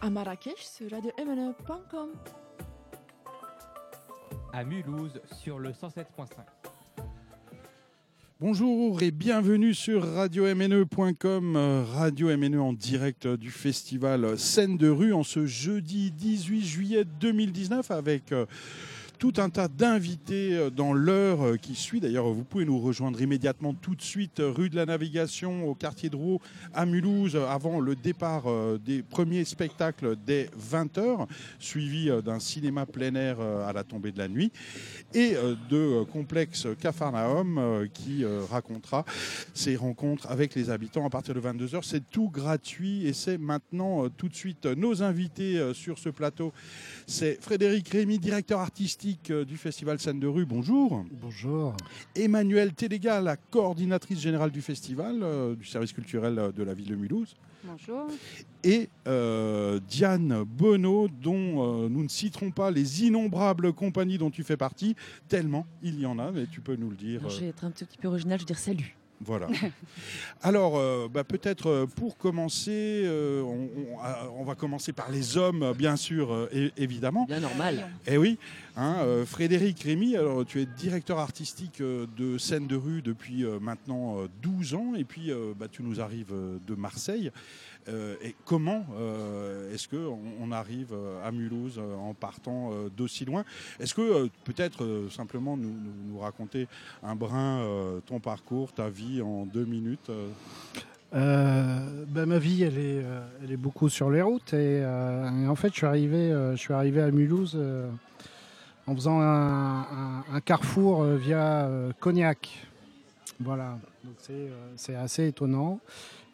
[0.00, 2.10] à Marrakech sur radio-mne.com.
[4.52, 6.26] À Mulhouse sur le 107.5.
[8.40, 15.12] Bonjour et bienvenue sur radio-mne.com, euh, Radio MNE en direct du festival Scène de rue
[15.12, 18.46] en ce jeudi 18 juillet 2019 avec euh,
[19.18, 22.00] tout un tas d'invités euh, dans l'heure euh, qui suit.
[22.00, 25.74] D'ailleurs, vous pouvez nous rejoindre immédiatement tout de suite euh, rue de la Navigation au
[25.74, 26.40] quartier de Roux
[26.72, 28.44] à Mulhouse avant le départ
[28.84, 31.26] des premiers spectacles dès 20h,
[31.58, 34.52] suivi d'un cinéma plein air à la tombée de la nuit
[35.14, 35.34] et
[35.70, 39.04] de complexe Cafarnaum qui racontera
[39.54, 41.80] ses rencontres avec les habitants à partir de 22h.
[41.82, 46.52] C'est tout gratuit et c'est maintenant tout de suite nos invités sur ce plateau.
[47.06, 50.44] C'est Frédéric Rémy, directeur artistique euh, du Festival Scène de rue.
[50.44, 51.04] Bonjour.
[51.10, 51.74] Bonjour.
[52.14, 56.88] Emmanuel Téléga, la coordinatrice générale du festival, euh, du service culturel euh, de la ville
[56.88, 57.34] de Mulhouse.
[57.64, 58.06] Bonjour.
[58.64, 58.88] Et
[59.88, 64.94] Diane Bonneau, dont nous ne citerons pas les innombrables compagnies dont tu fais partie,
[65.28, 67.28] tellement il y en a, mais tu peux nous le dire.
[67.28, 68.97] je vais être un petit peu original, je vais dire salut.
[69.20, 69.48] Voilà.
[70.42, 75.96] Alors, euh, bah, peut-être euh, pour commencer, euh, on, va commencer par les hommes, bien
[75.96, 77.24] sûr, évidemment.
[77.24, 77.88] Bien normal.
[78.06, 78.38] Eh oui.
[78.76, 84.74] Hein, Frédéric Rémy, alors tu es directeur artistique de scène de rue depuis maintenant 12
[84.74, 86.32] ans, et puis bah, tu nous arrives
[86.64, 87.32] de Marseille.
[87.88, 93.44] Euh, et comment euh, est-ce qu'on on arrive euh, à Mulhouse en partant d'aussi loin?
[93.80, 96.68] Est-ce que peut-être simplement nous, raconter
[97.02, 97.62] un brin
[98.06, 100.10] ton parcours, ta vie en deux minutes
[101.10, 103.02] ben, ma vie, elle est,
[103.42, 107.00] elle est beaucoup sur les routes et, en fait, je suis arrivé, je suis arrivé
[107.00, 107.58] à Mulhouse
[108.86, 112.66] en faisant un, carrefour via Cognac.
[113.40, 113.78] Voilà,
[114.76, 115.80] c'est assez étonnant.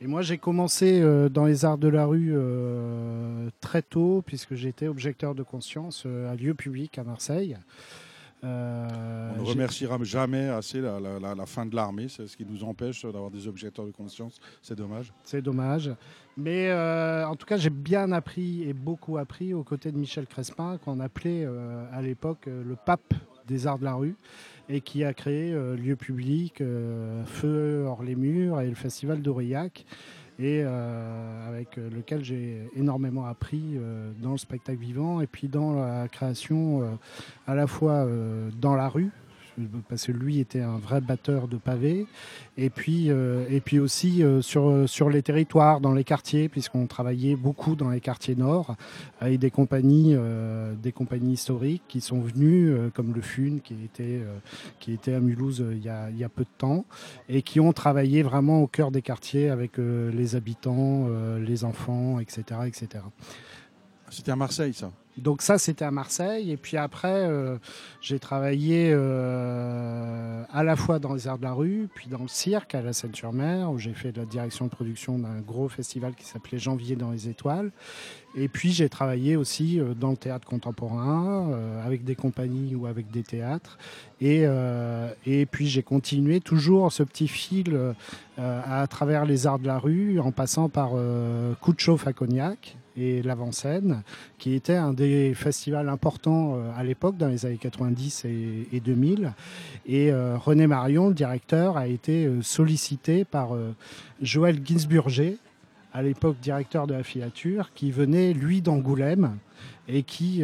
[0.05, 4.55] Et moi, j'ai commencé euh, dans les arts de la rue euh, très tôt, puisque
[4.55, 7.57] j'étais objecteur de conscience euh, à lieu public à Marseille.
[8.43, 13.31] On ne remerciera jamais assez la, fin de l'armée, c'est ce qui nous empêche d'avoir
[13.31, 14.39] des objecteurs de conscience.
[14.61, 15.15] C'est dommage.
[15.23, 15.91] C'est dommage.
[16.37, 20.77] Mais en tout cas, j'ai bien appris et beaucoup appris aux côtés de Michel Crespin,
[20.85, 21.49] qu'on appelait
[21.91, 23.15] à l'époque le pape
[23.47, 24.17] des arts de la rue
[24.69, 29.21] et qui a créé euh, Lieu Public, euh, Feu hors les murs et le Festival
[29.21, 29.85] d'Aurillac.
[30.41, 33.79] Et euh, avec lequel j'ai énormément appris
[34.21, 36.99] dans le spectacle vivant et puis dans la création
[37.47, 38.05] à la fois
[38.61, 39.13] dans la rue,
[39.89, 42.07] parce que lui était un vrai batteur de pavés.
[42.57, 46.87] Et puis, euh, et puis aussi euh, sur, sur les territoires, dans les quartiers, puisqu'on
[46.87, 48.77] travaillait beaucoup dans les quartiers nord,
[49.21, 54.21] avec des compagnies, euh, des compagnies historiques qui sont venues, comme le FUN, qui était,
[54.81, 56.85] qui était à Mulhouse il y, a, il y a peu de temps,
[57.29, 62.61] et qui ont travaillé vraiment au cœur des quartiers avec les habitants, les enfants, etc.
[62.67, 63.05] etc.
[64.11, 64.91] C'était à Marseille, ça?
[65.17, 66.51] Donc ça, c'était à Marseille.
[66.51, 67.57] Et puis après, euh,
[68.01, 72.29] j'ai travaillé euh, à la fois dans les arts de la rue, puis dans le
[72.29, 76.15] cirque à la Seine-sur-Mer, où j'ai fait de la direction de production d'un gros festival
[76.15, 77.71] qui s'appelait Janvier dans les étoiles.
[78.37, 81.51] Et puis j'ai travaillé aussi euh, dans le théâtre contemporain,
[81.85, 83.79] avec des compagnies ou avec des théâtres.
[84.21, 84.45] Et,
[85.27, 87.95] et puis j'ai continué toujours ce petit fil
[88.39, 90.93] à travers les arts de la rue, en passant par
[91.61, 94.03] Coup de chauffe à Cognac, et l'avant-scène,
[94.39, 99.33] qui était un des festivals importants euh, à l'époque, dans les années 90 et, 2000.
[99.87, 103.51] Et euh, René Marion, le directeur, a été euh, sollicité par
[104.23, 105.37] Joël Ginsburger,
[105.93, 109.37] à l'époque directeur de la filature, qui venait, lui, d'Angoulême
[109.87, 110.43] et qui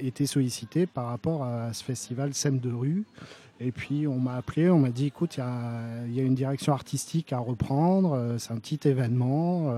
[0.00, 3.04] était sollicité par rapport à ce festival Scène de rue.
[3.60, 7.32] Et puis on m'a appelé, on m'a dit écoute, il y, a une direction artistique
[7.32, 9.72] à reprendre, c'est un petit événement.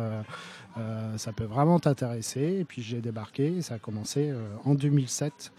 [1.16, 2.58] Ça peut vraiment t'intéresser.
[2.60, 5.52] Et puis j'ai débarqué, ça a commencé euh, en 2007.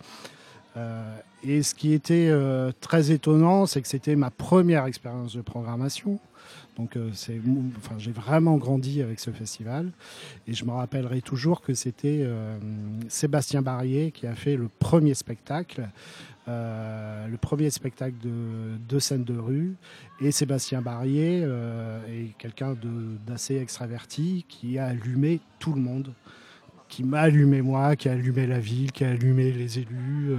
[0.78, 2.32] Euh, et ce qui était
[2.80, 6.20] très étonnant, c'est que c'était ma première expérience de programmation.
[6.78, 7.40] Donc c'est,
[7.78, 9.92] enfin, j'ai vraiment grandi avec ce festival.
[10.48, 12.26] Et je me rappellerai toujours que c'était
[13.10, 15.90] Sébastien Barrier qui a fait le premier spectacle
[16.48, 19.76] euh, le premier spectacle de, de, scène de rue.
[20.22, 22.76] Et Sébastien Barrier euh, est quelqu'un
[23.28, 26.14] d'assez extraverti qui a allumé tout le monde
[26.90, 30.36] qui m'a allumé moi, qui a allumé la ville, qui a allumé les élus,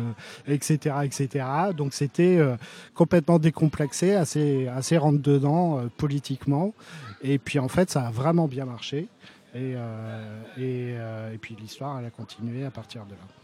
[0.47, 1.47] etc., euh, etc.
[1.75, 2.39] Donc c'était
[2.95, 6.75] complètement décomplexé, assez, assez rentre-dedans politiquement.
[7.23, 9.09] Et puis en fait, ça a vraiment bien marché.
[9.55, 9.77] Et,
[10.59, 13.42] et puis l'histoire, elle a continué à partir de là.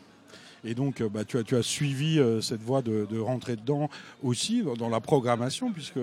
[0.65, 3.89] Et donc, euh, bah, tu, as, suivi euh, cette voie de, rentrer dedans
[4.23, 5.99] aussi dans la programmation, puisque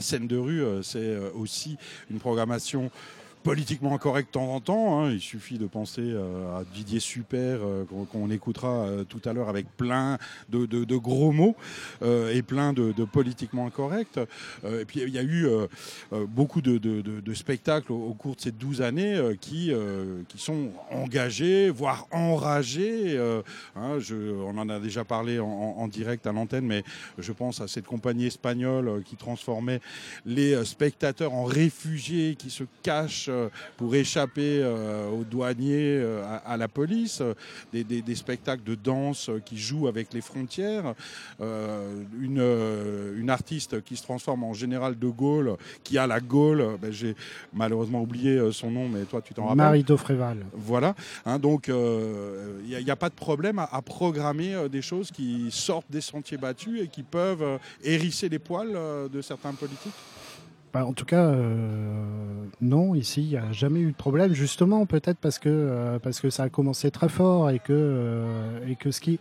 [0.00, 1.76] scène de rue, euh, c'est aussi
[2.10, 2.90] une programmation
[3.42, 5.00] politiquement incorrect de temps en temps.
[5.00, 5.12] Hein.
[5.12, 9.48] Il suffit de penser euh, à Didier Super, euh, qu'on écoutera euh, tout à l'heure
[9.48, 10.18] avec plein
[10.50, 11.56] de, gros mots
[12.02, 14.18] et plein de, politiquement incorrects.
[14.64, 15.46] et puis il y a eu
[16.28, 19.72] beaucoup de, spectacles au, cours de ces 12 années qui,
[20.36, 23.18] sont engagés, voire enragés.
[23.76, 23.98] Hein.
[24.12, 26.82] on en a déjà parlé en, direct à l'antenne, mais
[27.18, 29.80] je pense à cette compagnie espagnole qui transformait
[30.26, 33.29] les spectateurs en réfugiés qui se cachent
[33.76, 37.22] pour échapper euh, aux douaniers, euh, à, la police,
[37.72, 40.94] des, spectacles de danse qui jouent avec les frontières,
[41.40, 42.42] une,
[43.16, 47.14] une artiste qui se transforme en général de Gaulle, qui a la Gaule, ben, j'ai
[47.52, 49.56] malheureusement oublié son nom, mais toi tu t'en rappelles.
[49.56, 50.44] Marie Daufréval.
[50.52, 50.94] Voilà,
[51.24, 56.00] hein, donc il n'y a, pas de problème à, programmer des choses qui sortent des
[56.00, 58.76] sentiers battus et qui peuvent hérisser les poils
[59.10, 59.94] de certains politiques
[60.72, 62.04] bah, en tout cas, euh,
[62.60, 66.20] non, ici, il n'y a jamais eu de problème, justement, peut-être parce que, euh, parce
[66.20, 69.18] que ça a commencé très fort et que, euh, et que ce, qui,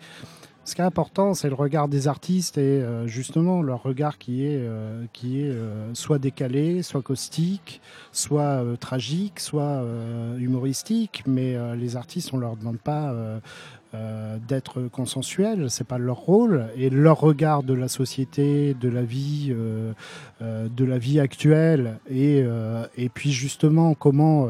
[0.63, 4.63] ce qui est important, c'est le regard des artistes et justement leur regard qui est,
[5.13, 5.51] qui est
[5.93, 7.81] soit décalé, soit caustique,
[8.11, 9.83] soit tragique, soit
[10.37, 13.11] humoristique, mais les artistes, on ne leur demande pas
[13.95, 19.01] euh, d'être consensuels, c'est pas leur rôle et leur regard de la société, de la
[19.01, 19.93] vie, euh,
[20.43, 22.43] euh, de la vie actuelle et,
[22.97, 24.47] et puis justement comment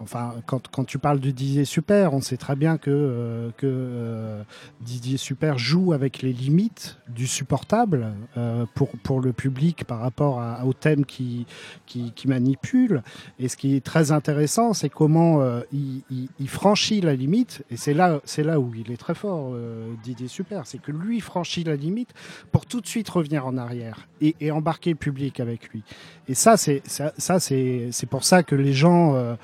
[0.00, 4.42] Enfin, quand, quand, tu parles de Didier Super, on sait très bien que, euh, euh,
[4.80, 10.40] Didier Super joue avec les limites du supportable euh, pour, pour le public par rapport
[10.64, 11.46] au thème qui,
[11.86, 13.02] qui, manipule.
[13.38, 15.42] Et ce qui est très intéressant, c'est comment
[15.72, 17.64] il, franchit la limite.
[17.70, 19.54] Et c'est là, là où il est très fort,
[20.02, 20.66] Didier Super.
[20.66, 22.10] C'est que lui franchit la limite
[22.52, 25.82] pour tout de suite revenir en arrière et, embarquer le public avec lui.
[26.28, 29.36] Et ça, c'est ça, c'est pour ça que les gens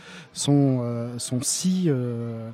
[0.53, 2.51] euh, sont si euh,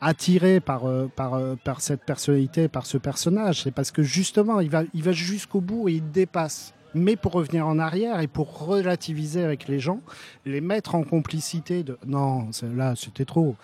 [0.00, 3.62] attirés par, euh, par, par cette personnalité, par ce personnage.
[3.62, 7.32] C'est parce que justement, il va, il va jusqu'au bout et il dépasse mais pour
[7.32, 9.98] revenir en arrière et pour relativiser avec les gens,
[10.46, 13.56] les mettre en complicité de non, là c'était trop.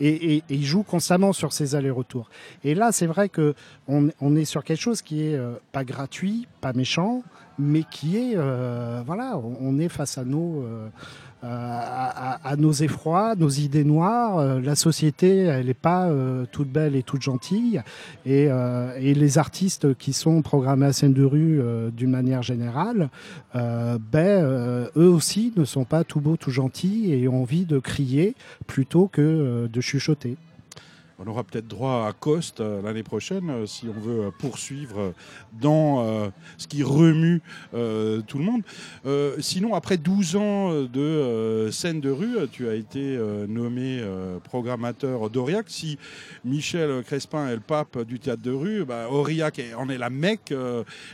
[0.00, 2.30] Et, il joue constamment sur ces allers-retours.
[2.64, 3.54] Et là, c'est vrai que
[3.86, 5.38] on, est sur quelque chose qui est
[5.72, 7.22] pas gratuit, pas méchant,
[7.58, 8.36] mais qui est
[9.04, 10.64] voilà, on, est face à nos
[11.42, 14.38] à, nos effrois, nos idées noires.
[14.38, 17.82] Euh, la société, elle n'est pas euh, toute belle et toute gentille.
[18.26, 18.48] Et,
[19.00, 21.60] et, les artistes qui sont programmés à scène de rue
[21.92, 23.08] d'une manière générale,
[23.54, 28.34] ben, eux aussi ne sont pas tout beaux, tout gentils et ont envie de crier
[28.66, 30.36] plutôt que de chuchoter.
[31.22, 35.12] On aura peut-être droit à Coste euh, l'année prochaine euh, si on veut euh, poursuivre
[35.52, 38.62] dans ce qui remue tout le monde.
[39.40, 43.18] sinon, après 12 ans de scène de rue, tu as été
[43.48, 44.02] nommé
[44.44, 45.66] programmateur d'Aurillac.
[45.68, 45.98] Si
[46.44, 50.54] Michel Crespin est le pape du théâtre de rue, bah, Aurillac en est la mecque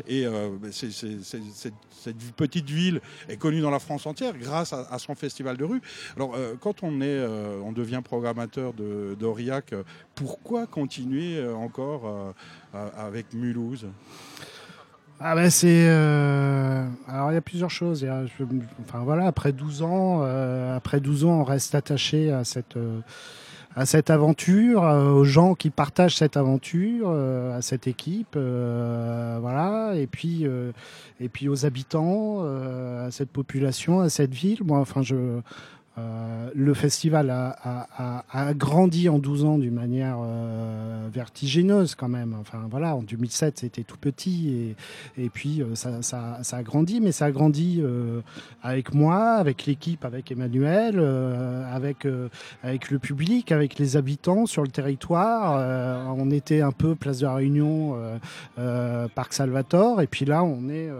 [0.06, 0.26] et
[0.70, 5.64] c'est cette petite ville est connue dans la France entière grâce à, son festival de
[5.64, 5.80] rue.
[6.16, 7.26] Alors, quand on, est,
[7.64, 9.72] on devient programmateur d'Aurillac,
[10.14, 12.34] pourquoi continuer euh, encore
[12.96, 13.86] avec Mulhouse?
[15.18, 18.06] Ah ben c'est alors il y a plusieurs choses.
[18.82, 20.22] enfin voilà, après 12 ans,
[20.74, 22.76] après 12 ans, on reste attaché à cette
[23.76, 29.36] à cette aventure, euh, aux gens qui partagent cette aventure, euh, à cette équipe, euh,
[29.38, 30.46] voilà, et puis
[31.20, 34.60] et puis aux habitants, à cette population, à cette ville.
[34.64, 35.40] Moi, enfin, je
[35.98, 42.36] euh, le festival a, grandi en 12 ans d'une manière euh, vertigineuse quand même.
[42.38, 44.74] Enfin voilà, en 2007 c'était tout petit
[45.16, 47.82] et, puis euh, ça, a grandi, mais ça a grandi
[48.62, 50.98] avec moi, avec l'équipe, avec Emmanuel,
[51.72, 56.14] avec, le public, avec les habitants sur le territoire.
[56.18, 57.96] on était un peu place de la Réunion,
[59.14, 60.90] Parc Salvatore, et puis là on est,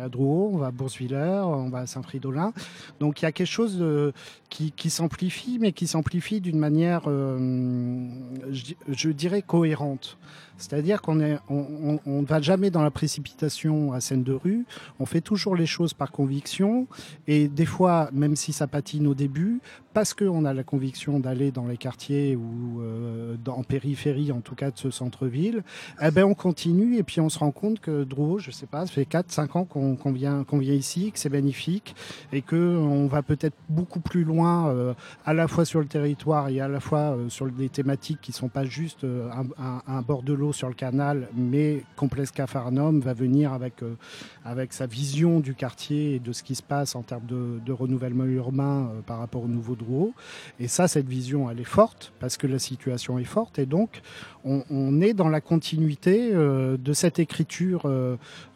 [0.00, 2.52] à Drouot, on va à Boursviller, on va à Saint-Fridolin.
[3.00, 4.12] Donc il y a quelque chose de
[4.48, 8.08] qui, s'amplifie, mais qui s'amplifie d'une manière, euh,
[8.50, 10.18] je, dirais, cohérente.
[10.58, 14.66] C'est-à-dire qu'on ne on, va jamais dans la précipitation à scène de rue,
[14.98, 16.86] on fait toujours les choses par conviction,
[17.26, 19.60] et des fois, même si ça patine au début,
[19.94, 24.54] parce qu'on a la conviction d'aller dans les quartiers ou euh, en périphérie, en tout
[24.54, 25.62] cas de ce centre-ville,
[26.02, 28.86] eh ben on continue et puis on se rend compte que Drouot, je sais pas,
[28.86, 31.94] ça fait 4-5 ans qu'on vient, ici, que c'est magnifique
[32.32, 36.60] et qu'on va peut-être beaucoup plus loin euh, à la fois sur le territoire et
[36.60, 40.47] à la fois euh, sur des thématiques qui sont pas juste un bord de l'eau
[40.52, 43.96] sur le canal, mais Complexe Cafarnum va venir avec, euh,
[44.44, 48.24] avec sa vision du quartier et de ce qui se passe en termes de, renouvellement
[48.24, 50.14] urbain euh, par rapport au nouveau Drouot.
[50.58, 53.58] Et ça, cette vision, elle est forte parce que la situation est forte.
[53.58, 54.00] Et donc,
[54.44, 57.90] on, est dans la continuité de cette écriture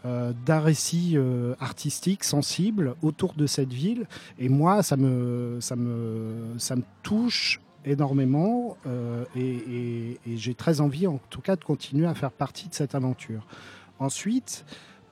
[0.04, 1.18] d'un récit
[1.60, 4.06] artistique sensible autour de cette ville.
[4.38, 11.06] Et moi, ça me, ça me, ça me touche énormément euh, et, j'ai très envie
[11.06, 13.46] en tout cas de continuer à faire partie de cette aventure.
[13.98, 14.64] Ensuite,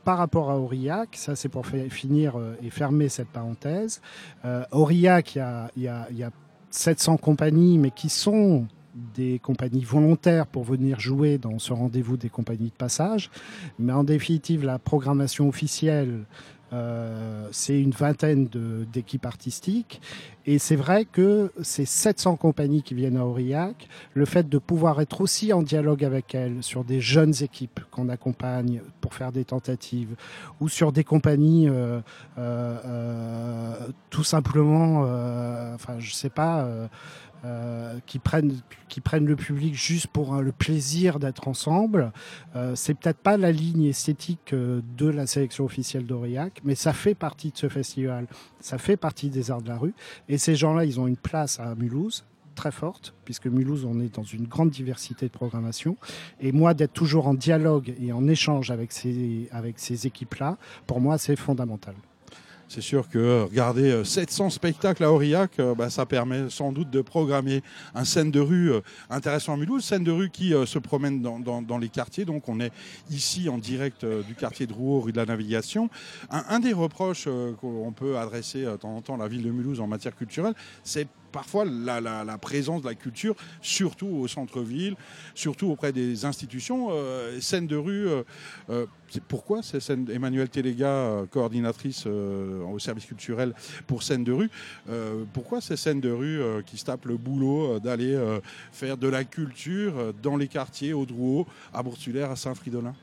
[0.04, 4.00] par rapport à Aurillac, ça c'est pour finir euh, et fermer cette parenthèse,
[4.44, 5.38] euh, Aurillac, il
[5.82, 6.30] y a, y a
[6.70, 8.66] 700 compagnies, mais qui sont
[9.14, 13.30] des compagnies volontaires pour venir jouer dans ce rendez-vous des compagnies de passage.
[13.78, 16.24] Mais en définitive, la programmation officielle
[16.72, 18.48] euh, c'est une vingtaine
[18.92, 20.00] d'équipes artistiques.
[20.46, 25.00] Et c'est vrai que ces 700 compagnies qui viennent à Aurillac, le fait de pouvoir
[25.00, 29.44] être aussi en dialogue avec elles sur des jeunes équipes qu'on accompagne pour faire des
[29.44, 30.14] tentatives,
[30.60, 32.00] ou sur des compagnies euh,
[32.38, 33.74] euh,
[34.08, 35.00] tout simplement,
[35.74, 36.66] enfin je sais pas,
[37.44, 42.12] euh, qui, prennent, qui prennent le public juste pour le plaisir d'être ensemble.
[42.54, 46.92] Euh, c'est peut-être pas la ligne esthétique euh, de la sélection officielle d'Aurillac, mais ça
[46.92, 48.26] fait partie de ce festival,
[48.60, 49.94] ça fait partie des arts de la rue.
[50.28, 54.14] Et ces gens-là, ils ont une place à Mulhouse très forte, puisque Mulhouse, on est
[54.14, 55.96] dans une grande diversité de programmation.
[56.40, 61.00] Et moi, d'être toujours en dialogue et en échange avec ces, avec ces équipes-là, pour
[61.00, 61.94] moi, c'est fondamental.
[62.70, 66.88] C'est sûr que regarder 700 euh, spectacles à Aurillac, euh, bah, ça permet sans doute
[66.88, 67.64] de programmer
[67.96, 71.78] un scène de rue euh, intéressant à Mulhouse, scène de rue qui se promène dans,
[71.78, 72.24] les quartiers.
[72.24, 72.70] Donc on est
[73.10, 75.90] ici en direct du quartier de Rouault, rue de la Navigation.
[76.30, 77.26] Un, des reproches
[77.60, 80.54] qu'on peut adresser de temps en temps à la ville de Mulhouse en matière culturelle,
[80.84, 84.96] c'est parfois la, présence de la culture, surtout au centre-ville,
[85.34, 86.88] surtout auprès des institutions.
[86.90, 88.22] Euh, scène de rue, euh,
[88.70, 88.86] euh,
[89.28, 93.54] pourquoi c'est Emmanuel Téléga, coordinatrice au service culturel
[93.86, 94.50] pour scène de rue,
[95.32, 98.16] pourquoi ces scènes de rue qui se tapent le boulot d'aller
[98.70, 102.94] faire de la culture dans les quartiers, au Drouot, à Boursulière, à Saint-Fridolin?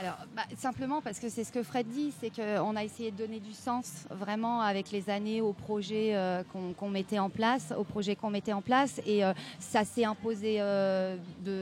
[0.00, 3.18] Alors, bah, simplement parce que c'est ce que Fred dit, c'est qu'on a essayé de
[3.18, 6.42] donner du sens vraiment avec les années au projet euh,
[6.78, 7.74] qu'on mettait en place,
[8.18, 10.56] qu'on mettait en place, et euh, ça s'est imposé.
[10.60, 11.18] Euh,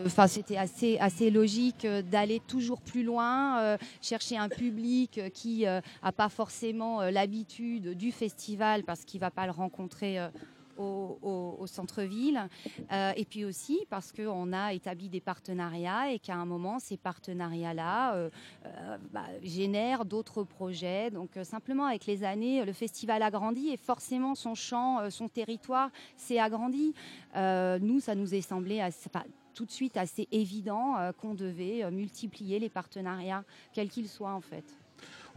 [0.06, 6.28] enfin, c'était assez assez logique d'aller toujours plus loin, chercher un public qui n'a pas
[6.28, 10.18] forcément l'habitude du festival parce qu'il va pas le rencontrer
[10.78, 12.48] au, centre-ville.
[12.92, 16.96] Euh, et puis aussi parce qu'on a établi des partenariats et qu'à un moment, ces
[16.96, 18.30] partenariats-là euh,
[18.66, 21.10] euh, bah, génèrent d'autres projets.
[21.10, 25.90] Donc simplement, avec les années, le festival a grandi et forcément son champ, son territoire
[26.16, 26.94] s'est agrandi.
[27.34, 28.82] nous, ça nous est semblé
[29.54, 34.64] tout de suite assez évident qu'on devait multiplier les partenariats, quels qu'ils soient en fait.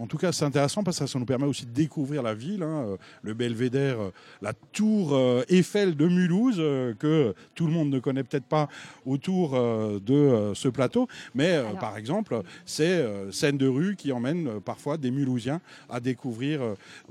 [0.01, 2.63] En tout cas, c'est intéressant parce que ça nous permet aussi de découvrir la ville,
[2.63, 6.57] hein, euh, le belvédère, euh, la tour euh, Eiffel de Mulhouse,
[6.97, 8.67] que tout le monde ne connaît peut-être pas
[9.05, 11.07] autour de ce plateau.
[11.35, 16.61] Mais par exemple, c'est scène de rue qui emmène parfois des Mulhousiens à découvrir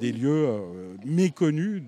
[0.00, 0.46] des lieux
[1.04, 1.82] méconnus,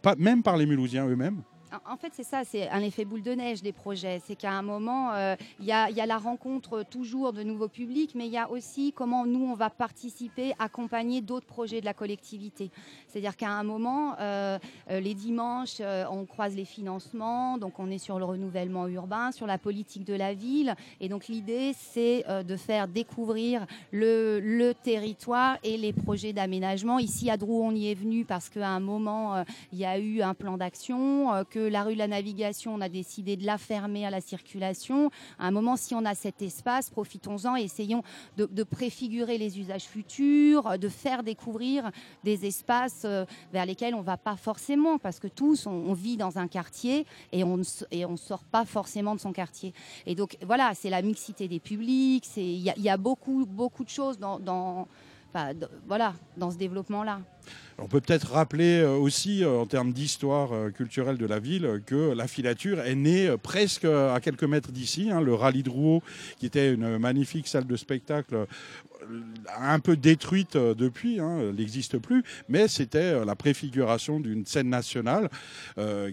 [0.00, 1.42] pas, même par les Mulhousiens eux-mêmes.
[1.86, 4.20] En fait, c'est ça, c'est un effet boule de neige des projets.
[4.26, 8.26] C'est qu'à un moment, euh, il y, a, la rencontre toujours de nouveaux publics, mais
[8.26, 12.70] il y a aussi comment nous, on va participer, accompagner d'autres projets de la collectivité.
[13.08, 14.58] C'est-à-dire qu'à un moment, euh,
[14.90, 19.46] euh, les dimanches, on croise les financements, donc on est sur le renouvellement urbain, sur
[19.46, 20.74] la politique de la ville.
[21.00, 26.98] Et donc l'idée, c'est de faire découvrir le, territoire et les projets d'aménagement.
[26.98, 30.22] Ici, à Drou, on y est venu parce qu'à un moment, il y a eu
[30.22, 34.06] un plan d'action que la rue de la Navigation, on a décidé de la fermer
[34.06, 35.10] à la circulation.
[35.38, 38.02] À un moment, si on a cet espace, profitons-en et essayons
[38.36, 41.90] de, préfigurer les usages futurs, de faire découvrir
[42.24, 46.16] des espaces euh, vers lesquels on ne va pas forcément, parce que tous, on, vit
[46.16, 49.74] dans un quartier et on ne sort pas forcément de son quartier.
[50.06, 54.18] Et donc, voilà, c'est la mixité des publics, il y, a beaucoup, beaucoup de choses
[54.18, 54.38] dans
[55.86, 57.20] voilà, dans ce développement-là.
[57.78, 61.82] On peut peut-être rappeler euh, aussi, euh, en termes d'histoire euh, culturelle de la ville,
[61.86, 65.10] que la filature est née presque à quelques mètres d'ici.
[65.10, 66.02] Hein, le rallye de Rouault,
[66.38, 68.46] qui était une magnifique salle de spectacle,
[69.58, 75.28] un peu détruite depuis, hein, n'existe plus, mais c'était la préfiguration d'une scène nationale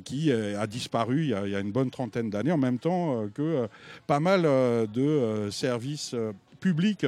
[0.04, 3.68] qui a disparu il y a, une bonne trentaine d'années, en même temps que
[4.08, 6.16] pas mal de services
[6.60, 7.06] publics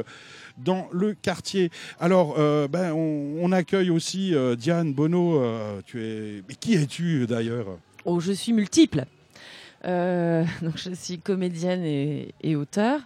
[0.58, 1.72] dans le quartier.
[2.00, 5.42] Alors, euh, ben, on, accueille aussi euh, Diane Bonneau.
[5.42, 6.44] Euh, tu es...
[6.48, 7.78] Mais qui es-tu d'ailleurs?
[8.06, 9.06] Oh, je suis multiple.
[9.84, 13.02] Donc je suis comédienne et, auteur.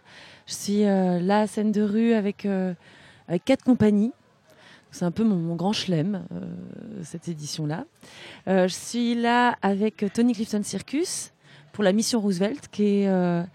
[0.45, 2.45] Je suis là à scène de rue avec,
[3.29, 4.11] avec quatre compagnies.
[4.91, 6.25] C'est un peu mon, mon grand chelem,
[7.01, 7.85] cette édition-là.
[8.45, 11.31] Je suis là avec Tony Clifton Circus
[11.71, 13.45] pour la mission Roosevelt, qui est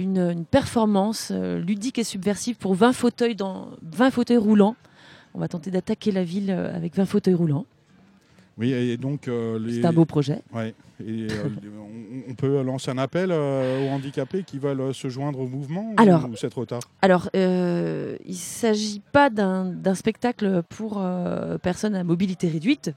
[0.00, 4.76] une, une performance euh, ludique et subversive pour 20 fauteuils, dans, 20 fauteuils roulants.
[5.34, 7.66] On va tenter d'attaquer la ville euh, avec 20 fauteuils roulants.
[8.58, 10.42] Oui, et donc euh, les- C'est un beau projet.
[10.52, 10.74] Ouais.
[11.06, 11.48] Et, euh,
[12.26, 15.94] on, on peut lancer un appel euh, aux handicapés qui veulent se joindre au mouvement
[15.96, 21.02] Alors- ou c'est trop tard Alors, il ne s'agit pas d'un spectacle pour
[21.62, 22.92] personnes à mobilité réduite.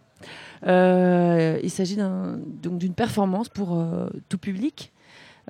[0.65, 3.81] Il s'agit d'une performance pour
[4.27, 4.91] tout public.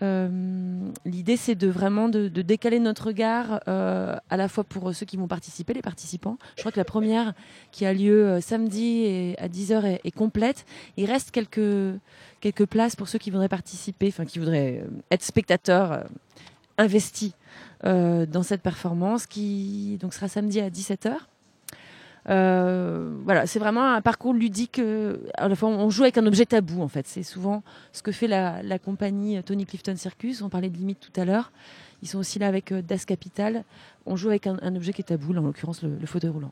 [0.02, 5.06] Euh, L'idée, c'est de vraiment de, décaler notre regard euh, à la fois pour ceux
[5.06, 6.38] qui vont participer, les participants.
[6.56, 7.34] Je crois que la première
[7.72, 10.66] qui a lieu euh, samedi à 10h est, est complète.
[10.98, 12.00] Il reste quelques,
[12.44, 16.04] quelques places pour ceux qui voudraient participer, enfin qui voudraient euh, être spectateurs euh,
[16.78, 17.32] investis
[17.86, 21.16] euh, dans cette performance qui donc sera samedi à 17h.
[22.30, 24.80] Euh, voilà, c'est vraiment un parcours ludique.
[24.80, 25.18] euh,
[25.62, 27.08] on joue avec un objet tabou en fait.
[27.08, 30.42] C'est souvent ce que fait la, compagnie Tony Clifton Circus.
[30.42, 31.52] On parlait de limite tout à l'heure.
[32.02, 33.64] Ils sont aussi là avec euh, Das Capital.
[34.06, 36.52] On joue avec un, objet qui est tabou, en l'occurrence le, fauteuil roulant.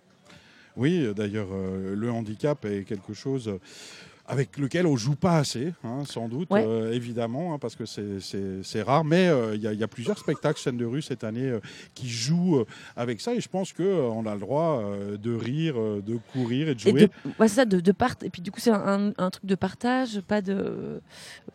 [0.77, 3.59] Oui, d'ailleurs, le handicap est quelque chose
[4.31, 6.63] avec lequel on joue pas assez, hein, sans doute, Ouais.
[6.65, 9.03] euh, évidemment, hein, parce que c'est- rare.
[9.03, 11.49] Mais euh, il y, a- il y a plusieurs spectacles scène de rue cette année
[11.49, 11.59] euh,
[11.93, 12.63] qui jouent
[12.95, 14.81] avec ça, et je pense que on a le droit
[15.21, 17.09] de rire, de courir et de jouer.
[17.39, 18.15] ouais, c'est ça, de, de part.
[18.23, 21.01] Et puis du coup, c'est un, un- un truc de partage, pas de,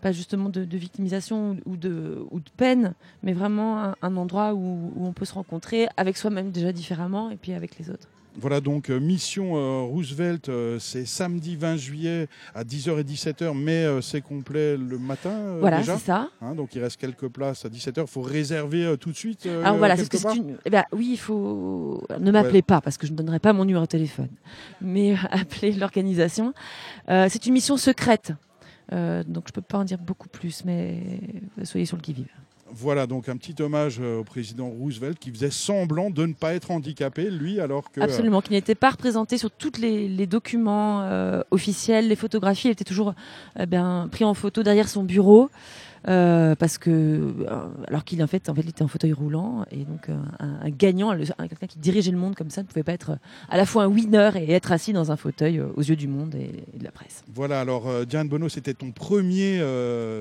[0.02, 2.92] pas justement de, de victimisation ou de, ou de peine,
[3.22, 7.30] mais vraiment un, un endroit où, où on peut se rencontrer avec soi-même déjà différemment
[7.30, 8.08] et puis avec les autres.
[8.38, 13.54] Voilà donc euh, Mission euh, Roosevelt, euh, c'est samedi 20 juillet à 10h et 17h,
[13.56, 16.28] mais c'est complet le matin voilà, c'est ça.
[16.40, 18.02] Hein, donc il reste quelques places à 17h.
[18.02, 19.46] Il faut réserver tout de suite.
[19.46, 20.58] Alors voilà, c'est une.
[20.64, 22.02] eh ben, oui, il faut.
[22.20, 24.28] Ne m'appelez pas parce que je ne donnerai pas mon numéro de téléphone,
[24.80, 26.52] mais appelez l'organisation.
[27.08, 28.32] Euh, c'est une mission secrète.
[28.92, 31.20] Euh, donc je peux pas en dire beaucoup plus, mais
[31.64, 32.28] soyez sur le qui-vive.
[32.78, 36.52] Voilà donc un petit hommage euh, au président Roosevelt qui faisait semblant de ne pas
[36.52, 38.00] être handicapé, lui, alors que.
[38.00, 42.68] euh, Absolument, qui n'était pas représenté sur tous les, documents euh, officiels, les photographies.
[42.68, 43.14] Il était toujours
[43.58, 45.48] eh bien, pris en photo derrière son bureau.
[46.08, 49.64] Euh, parce que, euh, alors qu'il en fait, en fait, il était en fauteuil roulant
[49.70, 52.82] et donc euh, un, un gagnant, quelqu'un qui dirigeait le monde comme ça, ne pouvait
[52.82, 55.96] pas être à la fois un winner et être assis dans un fauteuil aux yeux
[55.96, 57.24] du monde et, et de la presse.
[57.34, 59.60] Voilà, alors Diane Bono, c'était ton premier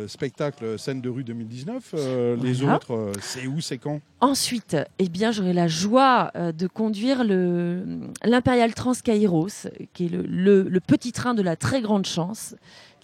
[0.07, 1.93] spectacle scène de rue 2019.
[1.95, 3.99] Euh, Les autres, c'est où, c'est quand?
[4.21, 7.83] Ensuite, eh bien, j'aurai la joie de conduire le-
[8.23, 12.55] l'Imperial Trans Kairos, qui est le, le- le petit train de la très grande chance,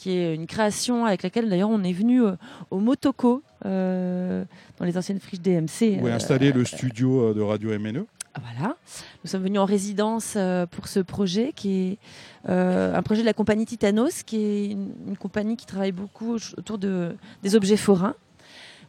[0.01, 2.31] qui est une création avec laquelle d'ailleurs on est venu euh,
[2.71, 4.43] au Motoko, euh,
[4.79, 6.01] dans les anciennes friches DMC.
[6.01, 8.05] Où est euh, installé le studio euh, de Radio MNE
[8.41, 8.77] voilà.
[9.25, 10.37] Nous sommes venus en résidence
[10.71, 11.99] pour ce projet qui
[12.45, 16.37] est un projet de la compagnie Titanos, qui est une, une compagnie qui travaille beaucoup
[16.57, 18.15] autour de, des objets forains.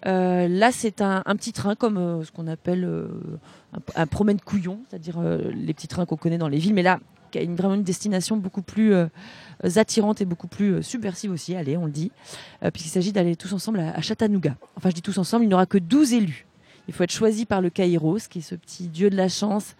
[0.07, 3.09] Euh, là, c'est un, un petit train comme euh, ce qu'on appelle euh,
[3.73, 6.99] un, un promène-couillon, c'est-à-dire euh, les petits trains qu'on connaît dans les villes, mais là,
[7.31, 8.95] qui a une, vraiment une destination beaucoup plus
[9.77, 12.11] attirante et beaucoup plus euh, subversive aussi, allez, on le dit,
[12.63, 14.57] euh, puisqu'il s'agit d'aller tous ensemble à, Chattanooga.
[14.77, 16.47] Enfin, je dis tous ensemble, il n'y aura que 12 élus.
[16.89, 19.77] Il faut être choisi par le Kairos, qui est ce petit dieu de la chance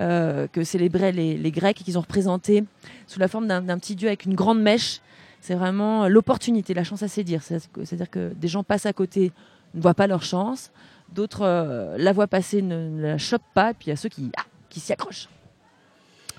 [0.00, 2.64] euh, que célébraient les, Grecs et qu'ils ont représenté
[3.06, 5.00] sous la forme d'un petit dieu avec une grande mèche.
[5.40, 7.08] C'est vraiment l'opportunité, la chance à.
[7.08, 9.30] C'est- C'est-à-dire que des gens passent à côté,
[9.74, 10.72] ne voient pas leur chance,
[11.12, 14.30] d'autres euh, la voient passer, ne, la chopent pas, puis il y a ceux qui,
[14.36, 15.28] ah, qui s'y accrochent.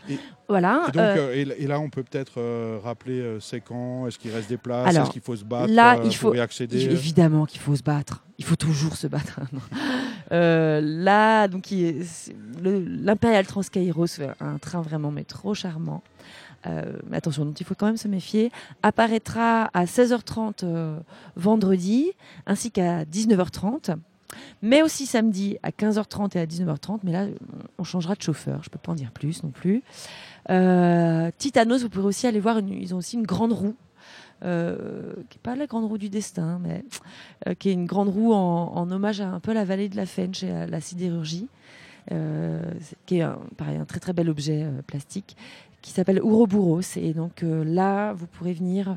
[0.10, 0.84] Et- voilà.
[0.88, 3.62] Et, donc, euh, euh, et, là- et là, on peut peut-être euh, rappeler euh, c'est
[3.62, 6.40] quand Est-ce qu'il reste des places Est-ce qu'il faut se battre là, il faut- y
[6.40, 8.24] accéder Évidemment qu'il faut se battre.
[8.38, 9.40] Il faut toujours se battre.
[10.32, 14.06] Là, donc, il est- c'est le- l'Imperial Trans Kairos,
[14.40, 16.02] un train vraiment mais trop charmant.
[16.66, 18.52] Mais attention, donc il faut quand même se méfier.
[18.84, 21.00] Apparaîtra à 16h30 euh,
[21.38, 22.12] vendredi,
[22.46, 23.96] ainsi qu'à 19h30.
[24.62, 27.00] Mais aussi samedi à 15h30 et à 19h30.
[27.04, 27.26] Mais là,
[27.78, 28.62] on changera de chauffeur.
[28.64, 29.84] Je peux pas en dire plus non plus.
[30.50, 32.58] Euh, Titanos, vous pourrez aussi aller voir.
[32.60, 33.76] une- ils ont aussi une grande roue.
[34.42, 36.86] euh, qui n'est pas la grande roue du destin, mais
[37.46, 40.06] euh, qui est une grande roue en, hommage à un peu la vallée de la
[40.06, 41.50] Fench et à la sidérurgie,
[43.06, 45.36] qui est un, pareil, un très très bel objet plastique
[45.82, 46.96] qui s'appelle Ouroboros.
[46.96, 48.96] Et donc là, vous pourrez venir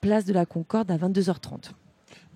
[0.00, 1.72] place de la Concorde à 22h30.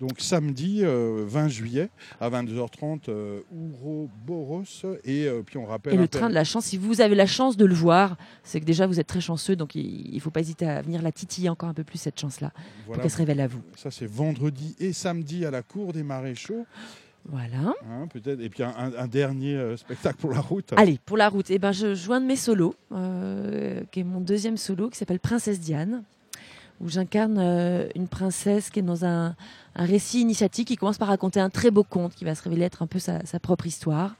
[0.01, 4.63] Donc samedi euh, 20 juillet à 22h30, euh, Ouroboros.
[5.05, 5.93] Et euh, puis on rappelle.
[5.93, 8.59] Et le train de la chance, si vous avez la chance de le voir, c'est
[8.59, 11.11] que déjà vous êtes très chanceux, donc il ne faut pas hésiter à venir la
[11.11, 12.51] titiller encore un peu plus cette chance-là,
[12.85, 13.61] pour qu'elle se révèle à vous.
[13.77, 16.65] Ça, c'est vendredi et samedi à la Cour des Maréchaux.
[17.27, 17.73] Voilà.
[17.89, 18.39] hein, peut-être.
[18.39, 20.73] Et puis un, un- un dernier euh, spectacle pour la route.
[20.77, 24.21] Allez, pour la route, eh ben, je joins de mes solos, euh, qui est mon
[24.21, 26.03] deuxième solo, qui s'appelle Princesse Diane,
[26.81, 29.35] où j'incarne euh, une princesse qui est dans un,
[29.75, 32.81] récit initiatique qui commence par raconter un très beau conte qui va se révéler être
[32.81, 34.15] un peu sa, propre histoire.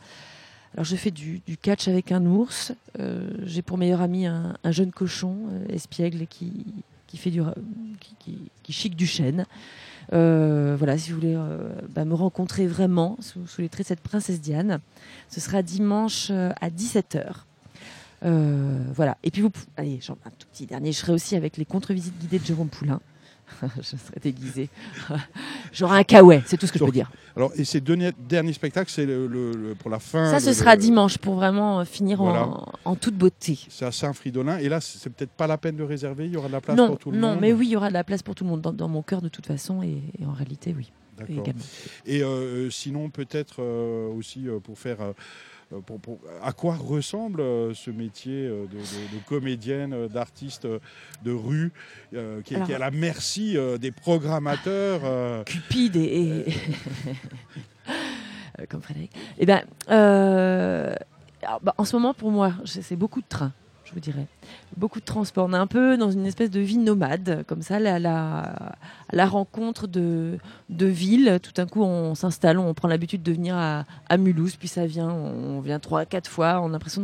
[0.73, 4.71] Alors je fais du, catch avec un ours, euh, j'ai pour meilleur ami un, un
[4.71, 6.65] jeune cochon euh, espiègle qui,
[7.07, 7.41] qui fait du
[8.19, 9.45] qui, qui, chic du chêne.
[10.11, 11.37] Voilà, si vous voulez
[11.89, 14.81] bah, me rencontrer vraiment sous, sous les traits de cette princesse Diane,
[15.29, 17.44] ce sera dimanche à 17h.
[18.25, 19.17] Euh, voilà.
[19.23, 20.91] Et puis vous, allez, j'en- un tout petit dernier.
[20.91, 22.99] Je serai aussi avec les contre-visites guidées de Jérôme Poulain.
[23.77, 24.69] je serai déguisée.
[25.71, 27.11] J'aurai un kawaii, c'est tout ce que je peux dire.
[27.35, 30.25] Alors, et ces deux ni- derniers spectacles, c'est le, le- le- pour la fin.
[30.31, 32.47] Ça, le- ce sera le- dimanche pour vraiment euh, finir Voilà.
[32.47, 33.59] en, en toute beauté.
[33.69, 34.57] C'est à Saint-Fridolin.
[34.57, 36.25] Et là, c'est c'est peut-être pas la peine de réserver.
[36.25, 37.39] Il y aura de la place Non, pour tout le non, monde.
[37.41, 39.03] mais oui, il y aura de la place pour tout le monde dans, dans mon
[39.03, 40.91] cœur de toute façon et, et en réalité, oui.
[41.17, 41.35] D'accord.
[41.45, 41.61] également.
[42.07, 44.97] Et euh, sinon, peut-être euh, aussi euh, pour faire.
[45.73, 50.67] Euh, pour- pour- à quoi ressemble euh, ce métier euh, de, de- de comédienne, d'artiste
[51.23, 51.71] de rue,
[52.13, 56.45] euh, qui, est, Alors- qui est à la merci euh, des programmateurs euh, Cupide et.
[56.47, 56.53] et-
[58.69, 59.11] Comme Frédéric.
[59.37, 63.53] Eh ben, alors, bah, en ce moment, pour moi, c'est beaucoup de trains,
[63.85, 64.25] je vous dirais.
[64.75, 65.47] Beaucoup de transport.
[65.47, 69.87] On est un peu dans une espèce de vie nomade, comme ça, la, la, rencontre
[69.87, 70.37] de,
[70.69, 71.39] villes.
[71.41, 75.09] Tout d'un coup, on s'installe, on prend l'habitude de venir à, Mulhouse, puis ça vient,
[75.09, 76.59] on vient trois, quatre fois.
[76.61, 77.03] On a l'impression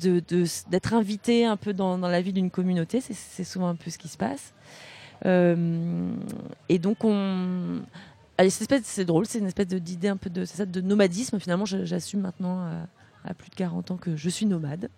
[0.00, 3.00] d'être invité un peu dans, la vie d'une communauté.
[3.00, 4.52] C'est- souvent un peu ce qui se passe.
[5.24, 6.10] Euh,
[6.68, 7.82] et donc, on.
[8.50, 11.40] C'est drôle, c'est une espèce d'idée un peu de, ça, de nomadisme.
[11.40, 14.90] Finalement, j'assume maintenant à, à plus de 40 ans que je suis nomade.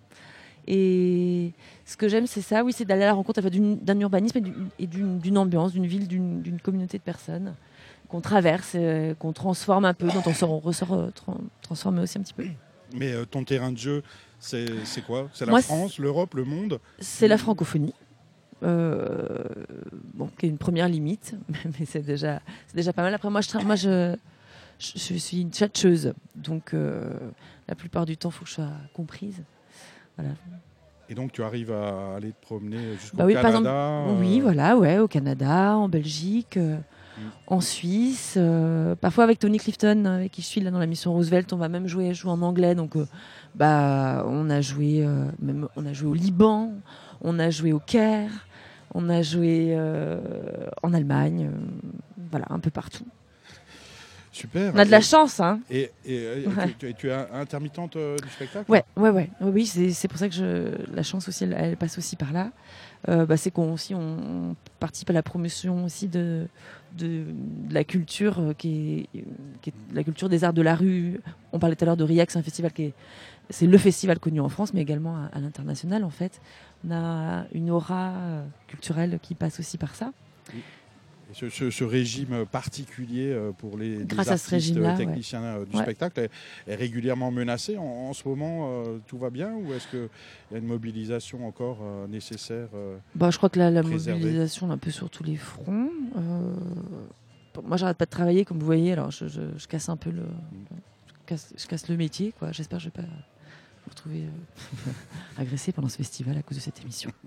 [0.70, 1.52] Et
[1.86, 4.38] ce que j'aime, c'est ça, oui, c'est d'aller à la rencontre d'un urbanisme
[4.78, 7.54] et d'une- ambiance, d'une ville, d'une communauté de personnes
[8.08, 12.02] qu'on traverse, euh, qu'on transforme un peu, dont on, sort, on ressort euh, tran- transformé
[12.02, 12.44] aussi un petit peu.
[12.94, 14.02] Mais euh, ton terrain de jeu,
[14.38, 14.66] c'est
[15.06, 15.28] quoi?
[15.32, 16.80] C'est la Moi, France, l'Europe, le monde?
[17.00, 17.94] C'est la francophonie.
[18.62, 19.44] Euh,
[20.14, 21.34] bon, qui est une première limite,
[21.78, 22.40] mais c'est déjà,
[22.74, 23.14] déjà pas mal.
[23.14, 24.16] Après, moi, je, moi, je,
[24.78, 26.74] je, je suis une tchatcheuse, donc
[27.68, 29.42] la plupart du temps, il faut que je sois comprise.
[30.18, 30.34] Voilà.
[31.10, 34.40] Et donc, tu arrives à aller te promener jusqu'au Bah oui, par Canada exemple, Oui,
[34.40, 36.76] euh, voilà, ouais, au Canada, en Belgique, euh,
[37.16, 37.20] Mm.
[37.48, 38.34] en Suisse.
[38.36, 41.56] euh, parfois avec Tony Clifton, avec qui je suis là dans la mission Roosevelt, on
[41.56, 42.74] va même jouer, jouer en anglais.
[42.74, 43.06] Donc, euh,
[43.54, 45.04] bah, on a joué,
[45.40, 46.74] même, on a joué au Liban,
[47.22, 48.46] on a joué au Caire,
[48.94, 49.76] on a joué
[50.82, 51.50] en Allemagne,
[52.30, 53.06] voilà, un peu partout.
[54.38, 54.72] Super.
[54.74, 55.58] On a de la chance, hein.
[55.68, 56.74] Et, et, et Ouais.
[56.96, 59.30] tu, es intermittente euh, du spectacle Ouais, ouais, ouais.
[59.40, 62.32] Oui, c'est c'est pour ça que je, la chance aussi, elle, elle passe aussi par
[62.32, 62.52] là.
[63.08, 66.46] Euh, bah, c'est qu'on aussi on participe à la promotion aussi de,
[66.96, 67.24] de,
[67.68, 69.20] de la culture euh, qui est,
[69.60, 71.20] qui est la culture des arts de la rue.
[71.52, 72.94] On parlait tout à l'heure de RIAC, c'est un festival qui est
[73.50, 76.40] c'est le festival connu en France, mais également à, à l'international en fait.
[76.86, 78.12] On a une aura
[78.68, 80.12] culturelle qui passe aussi par ça.
[81.32, 84.96] Ce, ce- ce régime particulier euh, pour les, les artistes euh, ouais.
[84.96, 85.82] techniciens euh, du Ouais.
[85.82, 86.30] spectacle est,
[86.66, 87.76] est régulièrement menacé.
[87.76, 90.08] En, en ce moment, euh, tout va bien ou est-ce qu'il
[90.52, 94.72] y a une mobilisation encore euh, nécessaire euh, Bah, je crois que la, mobilisation est
[94.72, 95.90] un peu sur tous les fronts.
[97.64, 98.92] Moi, j'arrête pas de travailler, comme vous voyez.
[98.92, 100.22] Alors, je, je- je casse un peu le,
[101.08, 102.52] je casse, je casse le métier, quoi.
[102.52, 103.08] J'espère que je vais pas
[104.04, 104.28] vous euh,
[105.38, 107.10] agressé pendant ce festival à cause de cette émission.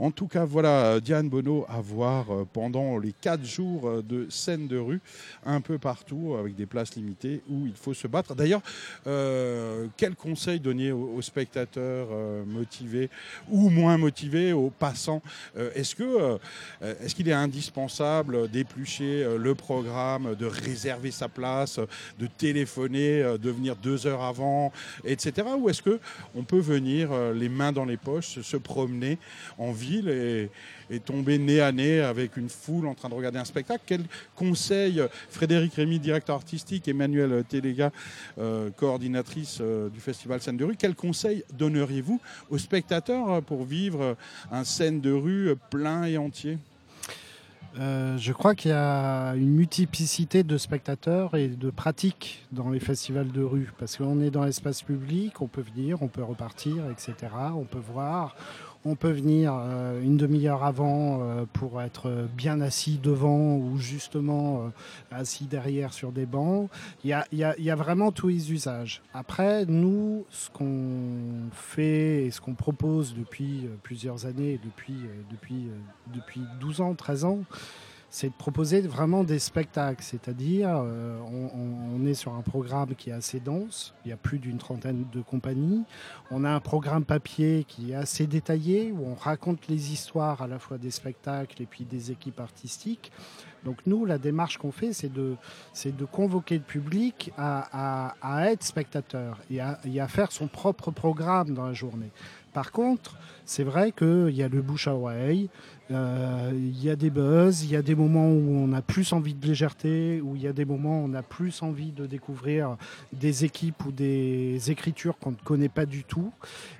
[0.00, 4.26] En tout cas, voilà euh, Diane Bonneau à voir euh, pendant les quatre jours de
[4.28, 5.00] scène de rue,
[5.44, 8.34] un peu partout, avec des places limitées où il faut se battre.
[8.34, 8.62] D'ailleurs,
[9.96, 12.08] quel conseil donner aux, spectateurs
[12.44, 13.08] motivés
[13.48, 15.22] ou moins motivés, aux passants
[15.74, 15.94] Est-ce
[16.82, 21.78] est-ce qu'il est indispensable d'éplucher le programme, de réserver sa place,
[22.18, 24.72] de téléphoner, de venir deux heures avant,
[25.04, 25.46] etc.
[25.56, 25.98] Ou est-ce que
[26.34, 29.18] on peut venir euh, les mains dans les poches, se- promener
[29.58, 30.50] en ville et,
[31.04, 33.82] tomber nez à nez avec une foule en train de regarder un spectacle?
[33.86, 37.90] Quel conseil, euh, Frédéric Rémy, directeur artistique, Emmanuel Téléga,
[38.38, 39.60] euh, coordinatrice
[39.92, 44.16] du festival Scène de rue, quel conseil donneriez-vous aux spectateurs pour vivre
[44.50, 46.58] un scène de rue plein et entier?
[47.78, 52.80] Euh, je crois qu'il y a une multiplicité de spectateurs et de pratiques dans les
[52.80, 53.72] festivals de rue.
[53.78, 57.14] Parce qu'on est dans l'espace public, on peut venir, on peut repartir, etc.
[57.54, 58.34] On peut voir,
[58.88, 64.62] on peut venir euh, une demi-heure avant euh, pour être bien assis devant ou justement
[64.62, 64.68] euh,
[65.10, 66.70] assis derrière sur des bancs.
[67.04, 69.02] Il y a, y a- vraiment tous les usages.
[69.12, 74.96] Après, nous, ce qu'on fait et ce qu'on propose depuis plusieurs années, depuis,
[75.30, 75.68] depuis,
[76.14, 77.40] depuis 12 ans, 13 ans,
[78.16, 81.20] c'est de proposer vraiment des spectacles, c'est-à-dire euh,
[81.94, 85.04] on, est sur un programme qui est assez dense, il y a plus d'une trentaine
[85.12, 85.84] de compagnies,
[86.30, 90.46] on a un programme papier qui est assez détaillé, où on raconte les histoires à
[90.46, 93.12] la fois des spectacles et puis des équipes artistiques.
[93.66, 95.36] Donc nous, la démarche qu'on fait, c'est de,
[95.84, 100.46] de convoquer le public à, à- à être spectateur et à, et à faire son
[100.46, 102.12] propre programme dans la journée.
[102.54, 105.48] Par contre, c'est vrai qu'il y a le bouche à oreille,
[105.92, 109.12] euh, il y a des buzz, il y a des moments où on a plus
[109.12, 112.06] envie de légèreté, où il y a des moments où on a plus envie de
[112.06, 112.76] découvrir
[113.12, 116.32] des équipes ou des écritures qu'on ne connaît pas du tout.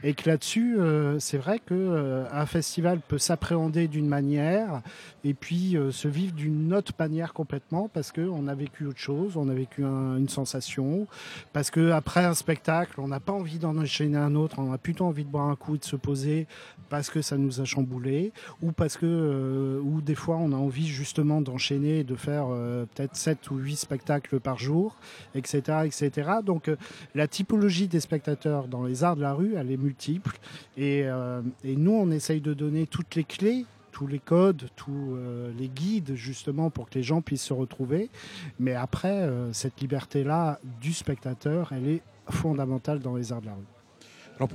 [0.03, 4.83] Et que là-dessus, euh, c'est vrai qu'un festival peut s'appréhender d'une manière
[5.23, 9.37] et puis euh, se vivre d'une autre manière complètement parce qu'on a vécu autre chose,
[9.37, 11.07] on a vécu un- une sensation,
[11.53, 15.05] parce qu'après un spectacle, on n'a pas envie d'en enchaîner un autre, on a plutôt
[15.05, 16.49] envie de boire un coup et de se poser
[16.89, 20.57] parce que ça nous a chamboulé ou parce que euh, ou des fois on a
[20.57, 24.97] envie justement d'enchaîner et de faire euh, peut-être 7 ou 8 spectacles par jour,
[25.35, 25.81] etc.
[25.85, 26.31] etc.
[26.45, 26.77] Donc euh,
[27.15, 30.39] la typologie des spectateurs dans les arts de la rue, elle est multiple
[30.77, 33.67] et, euh, et nous on essaye de donner toutes les clés
[33.97, 38.11] tous les codes, tous euh, les guides justement pour que les gens puissent se retrouver.
[38.59, 43.55] Mais après, euh, cette liberté-là du spectateur, elle est fondamentale dans les arts de la
[43.55, 44.47] rue.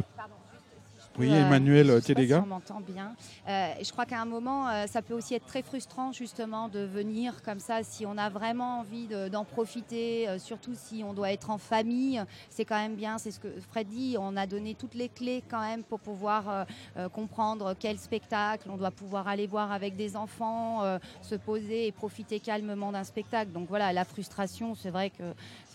[1.20, 2.38] Oui, Euh, Emmanuel Téléga.
[2.38, 3.14] si on m'entend bien.
[3.48, 6.80] Euh, je crois qu'à un moment, euh, ça peut aussi être très frustrant justement de
[6.80, 11.14] venir comme ça si on a vraiment envie de- d'en profiter, euh, surtout si on
[11.14, 12.24] doit être en famille.
[12.50, 15.44] C'est quand même bien, c'est ce que Fred dit, on a donné toutes les clés
[15.50, 16.64] quand même pour pouvoir euh,
[16.96, 21.88] euh, comprendre quel spectacle on doit pouvoir aller voir avec des enfants, euh, se poser
[21.88, 23.52] et profiter calmement d'un spectacle.
[23.52, 25.24] Donc voilà, la frustration, c'est vrai que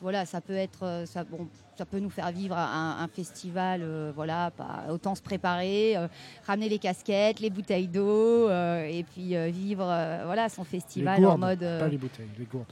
[0.02, 1.46] voilà, ça peut être, euh, ça, bon,
[1.78, 6.08] ça peut nous faire vivre un, un festival, euh, voilà, pas, autant se préparer, euh,
[6.46, 11.16] ramener les casquettes, les bouteilles d'eau, euh, et puis euh, vivre, euh, voilà, son festival
[11.16, 11.62] les gourdes, en mode.
[11.62, 12.66] euh, pas les bouteilles, les gourdes.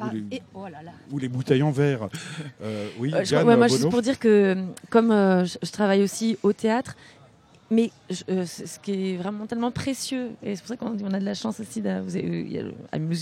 [0.00, 0.92] ah, Ou les- et- oh là là.
[1.10, 2.08] Ou les bouteilles en verre.
[2.62, 4.56] Euh, oui, Euh, je- Yann ouais, moi, juste pour dire que,
[4.90, 6.96] comme euh, je, je travaille aussi au théâtre,
[7.70, 7.90] mais
[8.30, 11.24] euh, ce qui est vraiment tellement précieux, et c'est pour ça qu'on on a de
[11.24, 12.16] la chance aussi, vous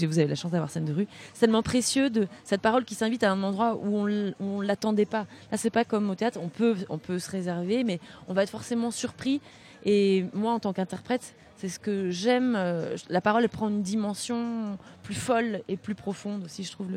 [0.06, 2.94] vous avez la chance d'avoir scène de rue, c'est tellement précieux de cette parole qui
[2.94, 5.26] s'invite à un endroit où on on l'attendait pas.
[5.50, 8.42] Là, c'est pas comme au théâtre, on peut, on peut se réserver, mais on va
[8.44, 9.40] être forcément surpris.
[9.85, 12.54] Et moi, en tant qu'interprète, c'est ce que j'aime.
[12.56, 16.88] euh, La parole, prend une dimension plus folle et plus profonde aussi, je trouve,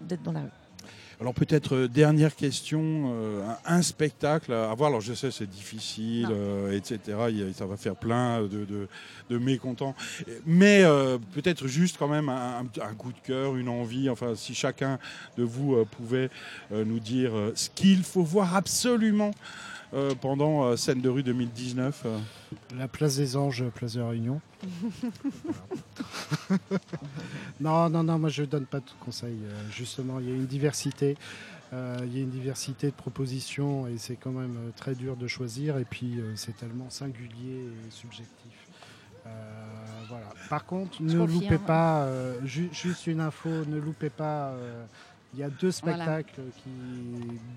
[0.00, 0.67] d'être dans la rue.
[1.20, 2.80] Alors peut-être euh, dernière question,
[3.12, 4.88] euh, un, spectacle à voir.
[4.88, 7.00] Alors je sais c'est difficile, euh, etc.
[7.30, 8.88] Il y a- ça va faire plein de, de,
[9.28, 9.96] de mécontents.
[10.46, 14.08] Mais euh, peut-être juste quand même un, un- coup de cœur, une envie.
[14.08, 15.00] Enfin si chacun
[15.36, 16.30] de vous euh, pouvait
[16.72, 19.32] euh, nous dire euh, ce qu'il faut voir absolument
[19.94, 22.02] euh, pendant euh, Scène de rue 2019.
[22.06, 22.18] euh.
[22.76, 24.40] La place des Anges, place de la Réunion.
[27.60, 29.38] Non, non, non, moi je donne pas de conseils.
[29.44, 31.16] Euh, justement, il y a une diversité.
[31.72, 35.26] euh, il y a une diversité de propositions et c'est quand même très dur de
[35.26, 35.78] choisir.
[35.78, 38.52] Et puis euh, c'est tellement singulier et subjectif.
[39.26, 39.30] Euh,
[40.08, 40.26] voilà.
[40.48, 44.50] Par contre, ne loupez pas, euh, ju- juste une info, ne loupez pas.
[44.50, 44.84] euh,
[45.34, 45.96] il y a deux Voilà.
[46.04, 46.70] spectacles qui,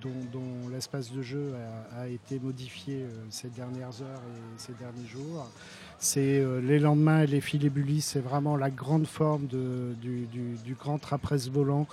[0.01, 1.53] dont, dont l'espace de jeu
[1.95, 5.49] a, a été modifié euh, ces dernières heures et ces derniers jours.
[5.97, 10.57] C'est euh, les lendemains et les filébulis, c'est vraiment la grande forme de- du, du-
[10.65, 11.87] du grand trapèze volant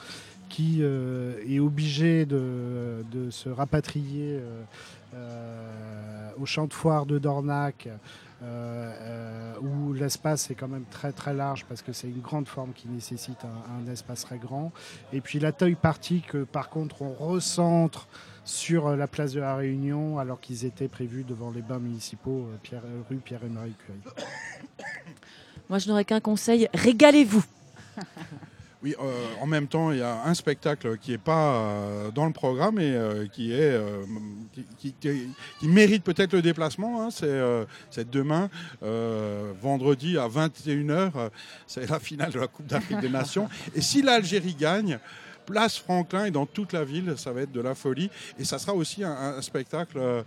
[0.48, 4.40] qui euh, est obligé de, de se rapatrier
[5.14, 7.88] euh, au champ de foire de Dornac.
[8.42, 12.46] Euh, euh, où l'espace est quand même très très large parce que c'est une grande
[12.46, 14.72] forme qui nécessite un, un espace très grand.
[15.12, 18.09] Et puis la taille partie que par contre on recentre
[18.44, 22.48] sur euh, la place de la Réunion alors qu'ils étaient prévus devant les bains municipaux
[22.62, 24.14] Pierre, rue Pierre-Marie Curie.
[25.68, 27.44] Moi, je n'aurais qu'un conseil régalez-vous.
[28.82, 32.26] Oui, euh, en même temps, il y a un spectacle qui n'est pas euh, dans
[32.26, 33.76] le programme et euh, qui, est,
[34.78, 37.02] qui, qui- mérite peut-être le déplacement.
[37.02, 37.08] hein.
[37.10, 38.48] c'est demain,
[39.60, 41.10] vendredi à 21h.
[41.16, 41.28] euh,
[41.66, 43.48] c'est la finale de la Coupe d'Afrique des Nations.
[43.74, 44.98] Et si l'Algérie gagne,
[45.44, 48.10] place Franklin et dans toute la ville, ça va être de la folie.
[48.38, 50.22] Et ça sera aussi un, un spectacle euh,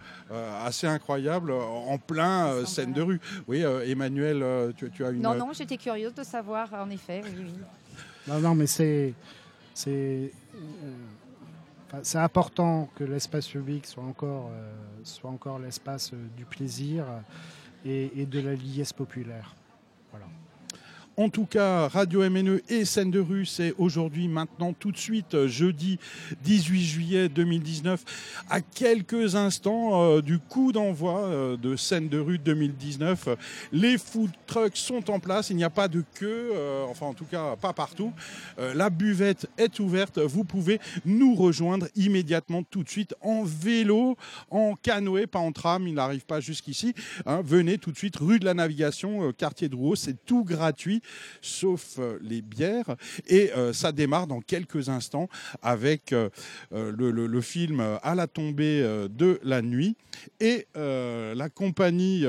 [0.65, 3.21] assez incroyable en plein euh, scène de rue.
[3.47, 5.21] Oui, euh, Emmanuel, tu, tu as une...
[5.21, 7.21] Non, non, j'étais curieuse de savoir, en effet.
[7.23, 7.53] Oui, oui.
[8.27, 9.13] Non, non, mais c'est
[9.73, 17.05] c'est euh, c'est important que l'espace public soit encore euh, encore l'espace euh, du plaisir.
[17.85, 19.55] et, et de la liesse populaire.
[20.11, 20.27] Voilà.
[21.21, 25.45] En tout cas, Radio MNE et Scène de rue, c'est aujourd'hui, maintenant, tout de suite,
[25.45, 25.99] jeudi
[26.43, 28.03] 18 juillet 2019,
[28.49, 33.37] à quelques instants euh, du coup d'envoi euh, de Scène de rue 2019.
[33.71, 37.13] Les food trucks sont en place, il n'y a pas de queue, euh, enfin en
[37.13, 38.13] tout cas pas partout.
[38.57, 44.17] La buvette est ouverte, vous pouvez nous rejoindre immédiatement tout de suite en vélo,
[44.49, 46.95] en canoë, pas en tram, il n'arrive pas jusqu'ici.
[47.27, 47.41] hein.
[47.45, 51.03] venez tout de suite rue de la Navigation, quartier de Rouault, c'est tout gratuit
[51.41, 52.95] sauf euh, les bières.
[53.27, 55.27] Et euh, ça démarre dans quelques instants
[55.61, 56.29] avec euh,
[56.71, 59.95] le, film À la tombée de la nuit
[60.39, 62.23] et la compagnie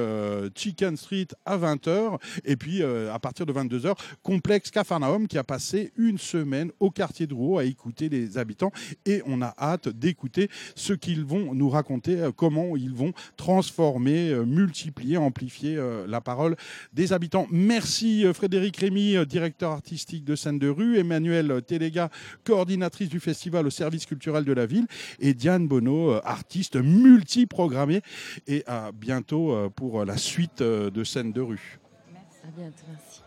[0.55, 2.19] Chicken Street à 20h.
[2.45, 7.27] Et puis à partir de 22h, Complexe Cafarnaum qui a passé une semaine au quartier
[7.27, 8.73] de Rouault à écouter les habitants.
[9.05, 15.19] Et on a hâte d'écouter ce qu'ils vont nous raconter, comment ils vont transformer, multiplier,
[15.19, 16.57] amplifier la parole
[16.93, 17.47] des habitants.
[17.51, 18.33] Merci euh,
[18.73, 22.11] Frédéric Rémy, euh, directeur artistique de Scène de rue, Emmanuel euh, Téléga,
[22.45, 24.87] coordinatrice du festival au service culturel de la ville,
[25.21, 28.03] et Diane Bonneau, euh, artiste multiprogrammée.
[28.47, 31.81] Et à bientôt pour la suite de Scène de rue.
[32.45, 33.23] À bientôt, merci.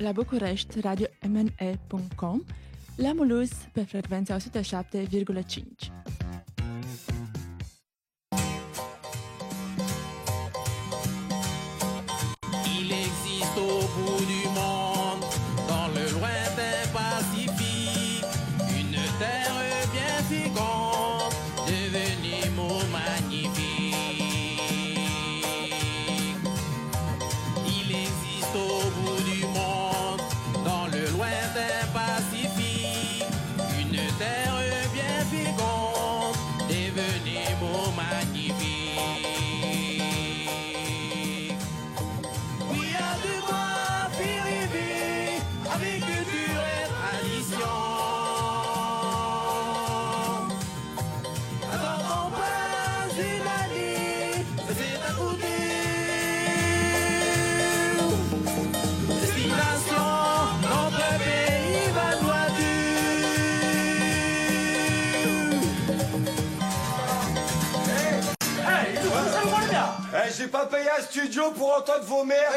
[0.00, 2.42] La București, radio-mne.com,
[2.98, 5.90] la Mulhouse pe frecvența 107,5.
[13.68, 14.05] Existe
[70.46, 72.54] j'ai pas payé un studio pour entendre vos merdes.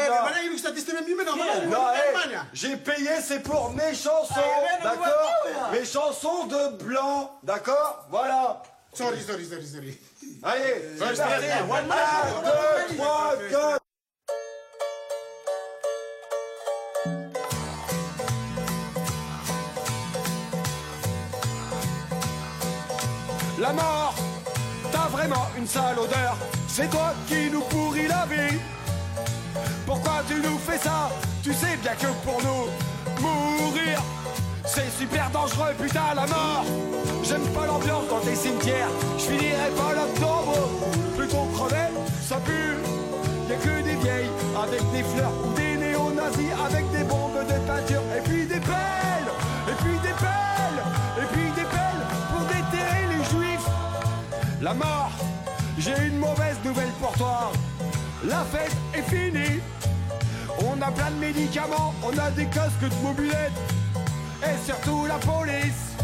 [1.68, 4.34] Non, eh, j'ai payé, c'est pour mes chansons,
[4.82, 8.62] d'accord Mes chansons de blanc, d'accord Voilà.
[8.94, 9.98] Sorry, sorry, sorry, sorry.
[10.42, 11.44] Allez, c'est parti.
[11.50, 13.80] Un, deux, trois, quatre.
[23.58, 24.14] La mort,
[24.92, 26.36] t'as vraiment une sale odeur.
[26.72, 28.56] C'est toi qui nous pourris la vie.
[29.84, 31.10] Pourquoi tu nous fais ça?
[31.42, 34.00] Tu sais bien que pour nous, mourir,
[34.64, 36.64] c'est super dangereux, putain, la mort.
[37.24, 38.88] J'aime pas l'ambiance dans tes cimetières.
[39.18, 40.44] Je finirai pas là-dedans,
[41.16, 41.90] Plutôt crever,
[42.22, 42.76] ça pue.
[43.48, 44.30] Y a que des vieilles
[44.62, 48.02] avec des fleurs ou des néo-nazis avec des bombes de peinture.
[48.16, 49.30] Et puis des pelles,
[49.68, 50.82] et puis des pelles,
[51.18, 53.68] et puis des pelles pour déterrer les juifs.
[54.62, 55.09] La mort,
[55.80, 57.52] j'ai une mauvaise nouvelle pour toi.
[58.24, 59.60] La fête est finie.
[60.62, 63.52] On a plein de médicaments, on a des casques de mobilette.
[64.42, 65.96] Et surtout la police.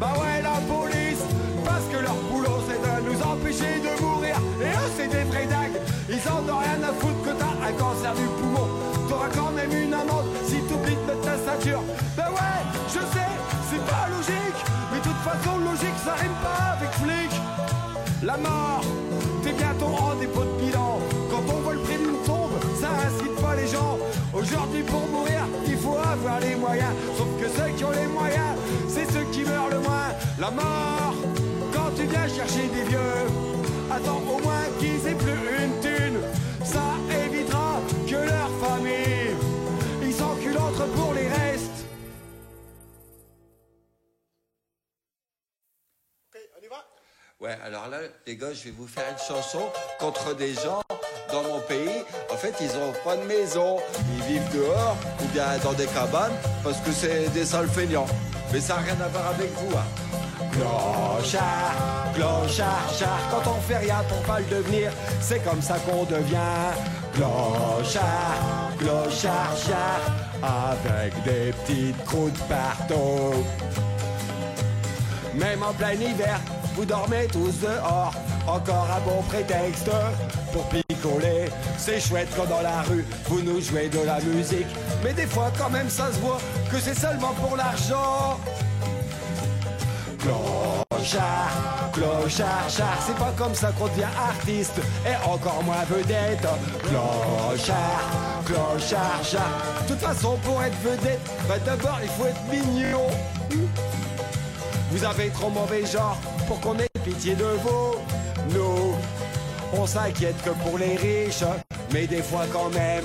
[0.00, 1.22] Bah ouais, la police.
[1.64, 4.36] Parce que leur boulot c'est de nous empêcher de mourir.
[4.60, 5.78] Et eux c'est des vrais dagues.
[6.08, 8.68] Ils en ont rien à foutre que t'as un cancer du poumon.
[9.08, 11.82] T'auras quand même une amende si t'oublies de ta ceinture.
[12.16, 13.32] Bah ouais, je sais,
[13.70, 14.60] c'est pas logique.
[14.90, 17.61] Mais de toute façon, logique ça rime pas avec flic.
[18.24, 18.84] La mort,
[19.42, 21.00] t'es bientôt en dépôt de bilan.
[21.28, 23.98] Quand on vole près d'une tombe, ça incite pas les gens.
[24.32, 26.94] Aujourd'hui, pour mourir, il faut avoir les moyens.
[27.18, 28.54] Sauf que ceux qui ont les moyens,
[28.86, 30.10] c'est ceux qui meurent le moins.
[30.38, 31.14] La mort,
[31.72, 33.18] quand tu viens chercher des vieux,
[33.90, 36.20] attends au moins qu'ils aient plus une thune.
[36.64, 36.94] Ça
[37.26, 39.34] évitera que leur famille,
[40.00, 41.21] ils s'enculent entre pour les
[47.42, 49.62] Ouais, alors là, les gars, je vais vous faire une chanson
[49.98, 50.80] contre des gens
[51.32, 52.04] dans mon pays.
[52.32, 53.78] En fait, ils ont pas de maison.
[54.16, 58.06] Ils vivent dehors ou bien dans des cabanes parce que c'est des sales feignants.
[58.52, 59.76] Mais ça n'a rien à voir avec vous.
[59.76, 59.84] Hein.
[60.52, 66.04] Clochard, clochard, char, quand on fait rien pour pas le devenir, c'est comme ça qu'on
[66.04, 66.70] devient.
[67.12, 70.00] Clochard, clochard, char,
[70.44, 73.44] avec des petites croûtes partout.
[75.34, 76.38] Même en plein hiver,
[76.74, 78.14] vous dormez tous dehors.
[78.46, 79.90] Encore un bon prétexte
[80.52, 81.50] pour picoler.
[81.78, 84.66] C'est chouette quand dans la rue vous nous jouez de la musique.
[85.04, 88.38] Mais des fois quand même ça se voit que c'est seulement pour l'argent.
[90.18, 96.46] Clochard, clochard, char, c'est pas comme ça qu'on devient artiste et encore moins vedette.
[96.88, 99.82] Clochard, clochard, char.
[99.82, 101.18] De toute façon, pour être vedette,
[101.48, 103.08] bah d'abord il faut être mignon.
[104.92, 107.94] Vous avez trop mauvais genre pour qu'on ait pitié de vous.
[108.50, 108.94] Nous,
[109.72, 111.44] on s'inquiète que pour les riches,
[111.94, 113.04] mais des fois quand même,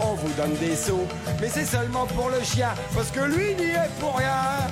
[0.00, 1.06] on vous donne des sous.
[1.40, 4.66] Mais c'est seulement pour le chien, parce que lui n'y est pour rien.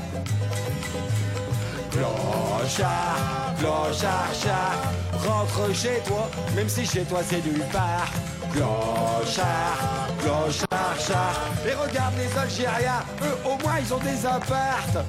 [1.92, 8.10] Clochard, clochard, chat, rentre chez toi, même si chez toi c'est nulle part.
[8.52, 15.06] Clochard, clochard, chat, et regarde les Algériens, eux au moins ils ont des appartes.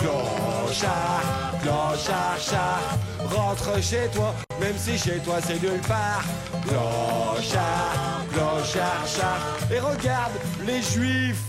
[0.00, 1.22] Clochard,
[1.62, 6.24] clochard, chat, rentre chez toi, même si chez toi c'est nulle part.
[6.66, 10.32] Clochard, clochard, chat, et regarde
[10.66, 11.42] les juifs,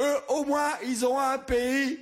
[0.00, 2.00] eux au moins ils ont un pays.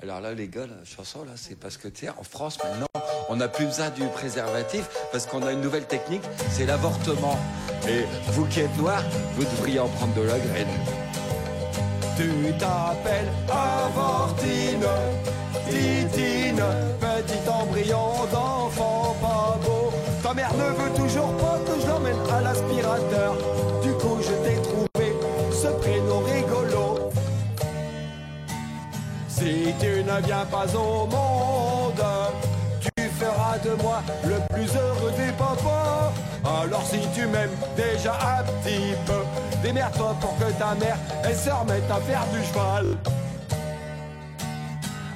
[0.00, 2.86] Alors là, les gars, la chanson, là, c'est parce que, tu sais, en France, maintenant,
[3.28, 7.36] on n'a plus besoin du préservatif parce qu'on a une nouvelle technique, c'est l'avortement.
[7.88, 9.02] Et vous qui êtes noirs,
[9.34, 10.68] vous devriez en prendre de la graine.
[12.16, 14.86] Tu t'appelles Avortine,
[15.68, 16.62] Titine,
[17.00, 19.90] petit embryon d'enfant pas beau.
[20.22, 23.34] Ta mère ne veut toujours pas que je l'emmène à l'aspirateur.
[23.82, 25.12] Du coup, je t'ai trouvé
[25.50, 25.97] ce prénom
[29.38, 32.04] Si tu ne viens pas au monde,
[32.80, 36.12] tu feras de moi le plus heureux des papas.
[36.44, 39.22] Alors si tu m'aimes déjà un petit peu,
[39.62, 42.96] démerde-toi pour que ta mère, elle se remette à faire du cheval.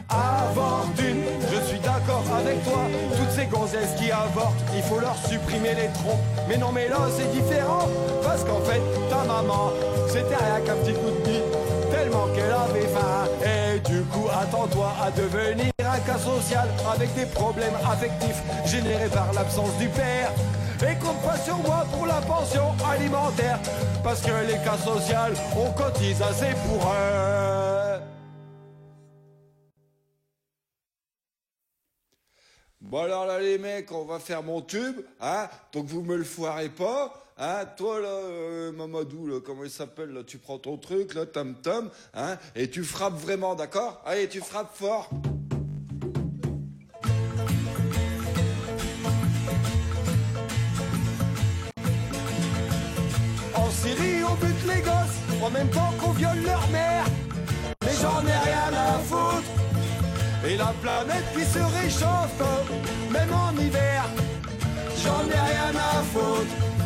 [0.09, 2.83] Avortune, je suis d'accord avec toi.
[3.17, 6.23] Toutes ces gonzesses qui avortent, il faut leur supprimer les trompes.
[6.49, 7.89] Mais non, mais là c'est différent.
[8.23, 9.73] Parce qu'en fait, ta maman,
[10.07, 11.72] c'était rien qu'un petit coup de bite.
[12.11, 13.29] Qu'elle avait faim.
[13.45, 19.33] Et du coup, attends-toi à devenir un cas social avec des problèmes affectifs générés par
[19.33, 20.33] l'absence du père.
[20.81, 23.61] Et compte pas sur moi pour la pension alimentaire.
[24.03, 25.17] Parce que les cas sociaux,
[25.57, 28.01] on cotise assez pour eux.
[32.81, 36.25] Bon alors là les mecs, on va faire mon tube, hein Donc vous me le
[36.25, 40.77] foirez pas, hein Toi là, euh, Mamadou, là, comment il s'appelle là Tu prends ton
[40.77, 44.03] truc là, tam tam, hein Et tu frappes vraiment, d'accord?
[44.05, 45.11] Allez, tu frappes fort.
[53.55, 57.05] En Syrie, on bute les gosses en même temps qu'on viole leur mère.
[57.85, 59.43] Mais j'en ai rien à foutre.
[60.45, 62.43] Et la planète qui se réchauffe,
[63.11, 64.05] même en hiver.
[65.03, 66.82] J'en ai rien à foutre.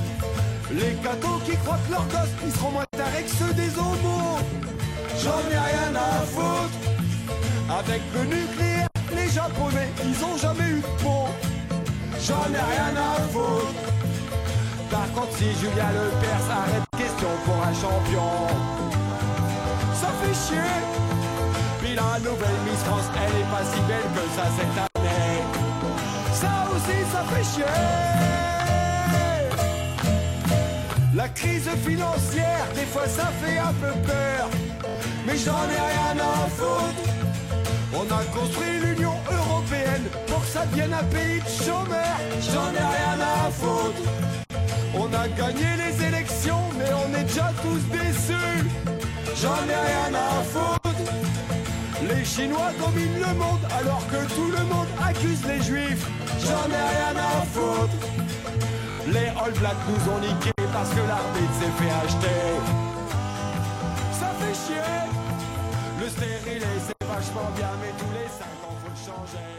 [0.72, 4.38] Les cathos qui croient que leurs gosses ils seront moins tarés que ceux des homos.
[5.22, 6.78] J'en ai rien à foutre.
[7.78, 11.28] Avec le nucléaire, les japonais, ils ont jamais eu de pont.
[12.20, 13.74] J'en ai rien à foutre.
[14.90, 18.30] Par contre, si Julien Lepers arrête question pour un champion,
[19.94, 20.72] ça fait chier.
[21.80, 25.42] Puis la nouvelle Miss France, elle est pas si belle que ça cette année.
[26.32, 28.35] Ça aussi, ça fait chier.
[31.26, 34.48] La crise financière, des fois ça fait un peu peur.
[35.26, 37.10] Mais j'en ai rien à foutre.
[37.92, 42.20] On a construit l'Union Européenne pour que ça devienne un pays de chômeurs.
[42.40, 44.02] J'en ai rien à foutre.
[44.94, 48.70] On a gagné les élections, mais on est déjà tous déçus.
[49.42, 51.00] J'en ai rien à foutre.
[52.08, 56.06] Les Chinois dominent le monde alors que tout le monde accuse les Juifs.
[56.38, 57.96] J'en ai rien à foutre.
[59.08, 62.42] Les All Blacks nous ont niqués parce que l'arbitre s'est fait acheter.
[64.12, 64.92] Ça fait chier.
[66.00, 69.50] Le stérilé c'est vachement bien, mais tous les 5 ans faut le changer.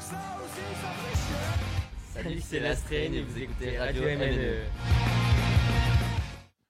[0.00, 2.22] Ça aussi, ça fait chier.
[2.22, 5.95] Salut, c'est l'Astrain et vous écoutez Radio MNE.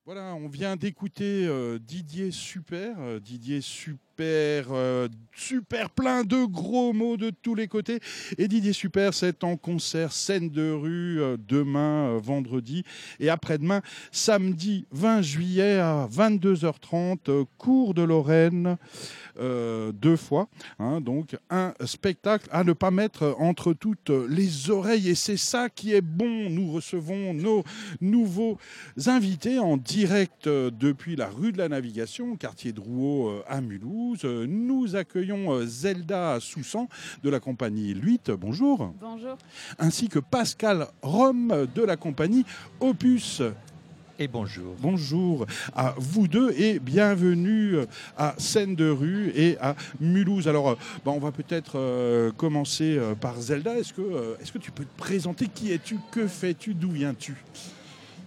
[0.06, 6.46] Voilà, on vient d'écouter euh, Didier Super, euh, Didier Super super, euh, super plein de
[6.46, 8.00] gros mots de tous les côtés.
[8.38, 12.82] Et Didier Super, c'est en concert scène de rue demain, vendredi,
[13.20, 18.78] et après-demain, samedi 20 juillet à 22h30, euh, cours de Lorraine.
[19.38, 25.08] Euh, deux fois, hein, donc un spectacle à ne pas mettre entre toutes les oreilles
[25.10, 26.50] et c'est ça qui est bon.
[26.50, 27.64] Nous recevons nos
[28.00, 28.58] nouveaux
[29.06, 33.60] invités en direct euh, depuis la rue de la Navigation, quartier de Rouault euh, à
[33.60, 34.24] Mulhouse.
[34.24, 36.88] Nous accueillons Zelda Soussan
[37.22, 39.36] de la compagnie Luit, bonjour, Bonjour.
[39.78, 42.44] ainsi que Pascal Rome de la compagnie
[42.80, 43.42] Opus.
[44.18, 44.74] Et bonjour.
[44.80, 45.44] Bonjour
[45.74, 47.76] à vous deux et bienvenue
[48.16, 50.48] à Seine de rue et à Mulhouse.
[50.48, 53.76] Alors, euh, bah, on va peut-être euh, commencer euh, par Zelda.
[53.78, 55.48] Est-ce que, euh, est-ce que tu peux te présenter?
[55.48, 55.98] Qui es-tu?
[56.10, 56.72] Que fais-tu?
[56.72, 57.34] D'où viens-tu?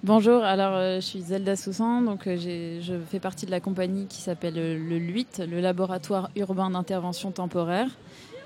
[0.04, 3.60] Bonjour, alors euh, je suis Zelda Soussan, donc euh, j'ai- je fais partie de la
[3.60, 7.90] compagnie qui s'appelle euh, le LUIT, le laboratoire urbain d'intervention temporaire,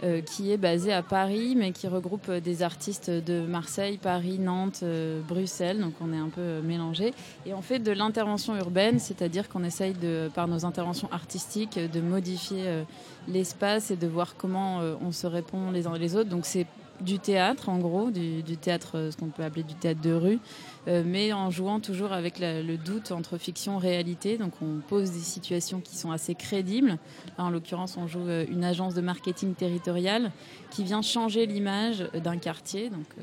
[0.04, 4.38] euh, qui est basé à Paris, mais qui regroupe euh, des artistes de Marseille, Paris,
[4.38, 7.14] Nantes, euh, Bruxelles, donc on est un peu mélangés.
[7.46, 9.96] Et on fait de l'intervention urbaine, c'est-à-dire qu'on essaye,
[10.34, 12.84] par nos interventions artistiques, de modifier
[13.30, 16.30] l'espace et de voir comment on se répond les uns les autres.
[16.30, 16.68] Donc c'est
[17.00, 20.40] du théâtre, en gros, du, théâtre, ce qu'on peut appeler du théâtre de rue,
[20.88, 24.38] mais en jouant toujours avec le doute entre fiction et réalité.
[24.38, 26.98] Donc on pose des situations qui sont assez crédibles.
[27.38, 30.32] En l'occurrence, on joue euh, une agence de marketing territorial
[30.72, 32.90] qui vient changer l'image d'un quartier.
[32.90, 33.22] Donc euh,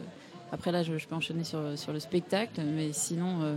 [0.52, 3.56] après là, je, peux enchaîner sur, sur le spectacle, mais sinon, euh,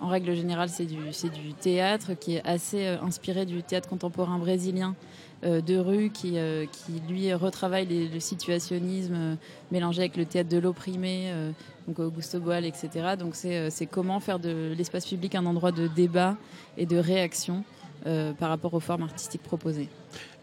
[0.00, 4.38] en règle générale, c'est du, du théâtre qui est assez euh, inspiré du théâtre contemporain
[4.38, 9.34] brésilien euh, de rue qui, euh, qui lui retravaille le situationnisme euh,
[9.70, 11.50] mélangé avec le théâtre de l'opprimé, euh,
[11.86, 12.88] donc Augusto Boal, etc.
[13.18, 16.36] Donc c'est euh, comment faire de l'espace public un endroit de débat
[16.78, 17.62] et de réaction
[18.06, 19.88] euh, par rapport aux formes artistiques proposées.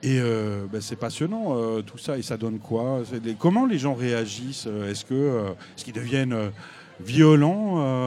[0.04, 2.18] Et euh, bah, c'est passionnant euh, tout ça.
[2.18, 3.02] Et ça donne quoi?
[3.40, 4.68] Comment les gens réagissent?
[4.90, 6.36] Est-ce que, euh, est-ce qu'ils deviennent
[7.06, 7.62] violents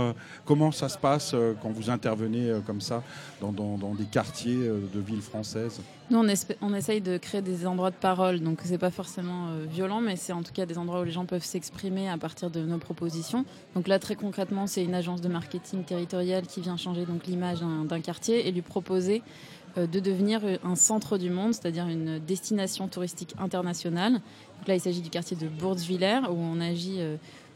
[0.05, 0.13] Euh,
[0.45, 3.03] Comment ça se passe euh, quand vous intervenez euh, comme ça
[3.41, 5.81] dans, des quartiers de villes françaises?
[6.11, 10.17] Nous, on, essaye de créer des endroits de parole, donc c'est pas forcément violent, mais
[10.17, 12.77] c'est en tout cas des endroits où les gens peuvent s'exprimer à partir de nos
[12.77, 13.47] propositions.
[13.75, 17.61] Donc là, très concrètement, c'est une agence de marketing territorial qui vient changer donc l'image
[17.61, 19.23] d'un quartier et lui proposer
[19.77, 24.13] de devenir un centre du monde, c'est-à-dire une destination touristique internationale.
[24.13, 27.01] Donc là, il s'agit du quartier de Bourgswiller, où on agit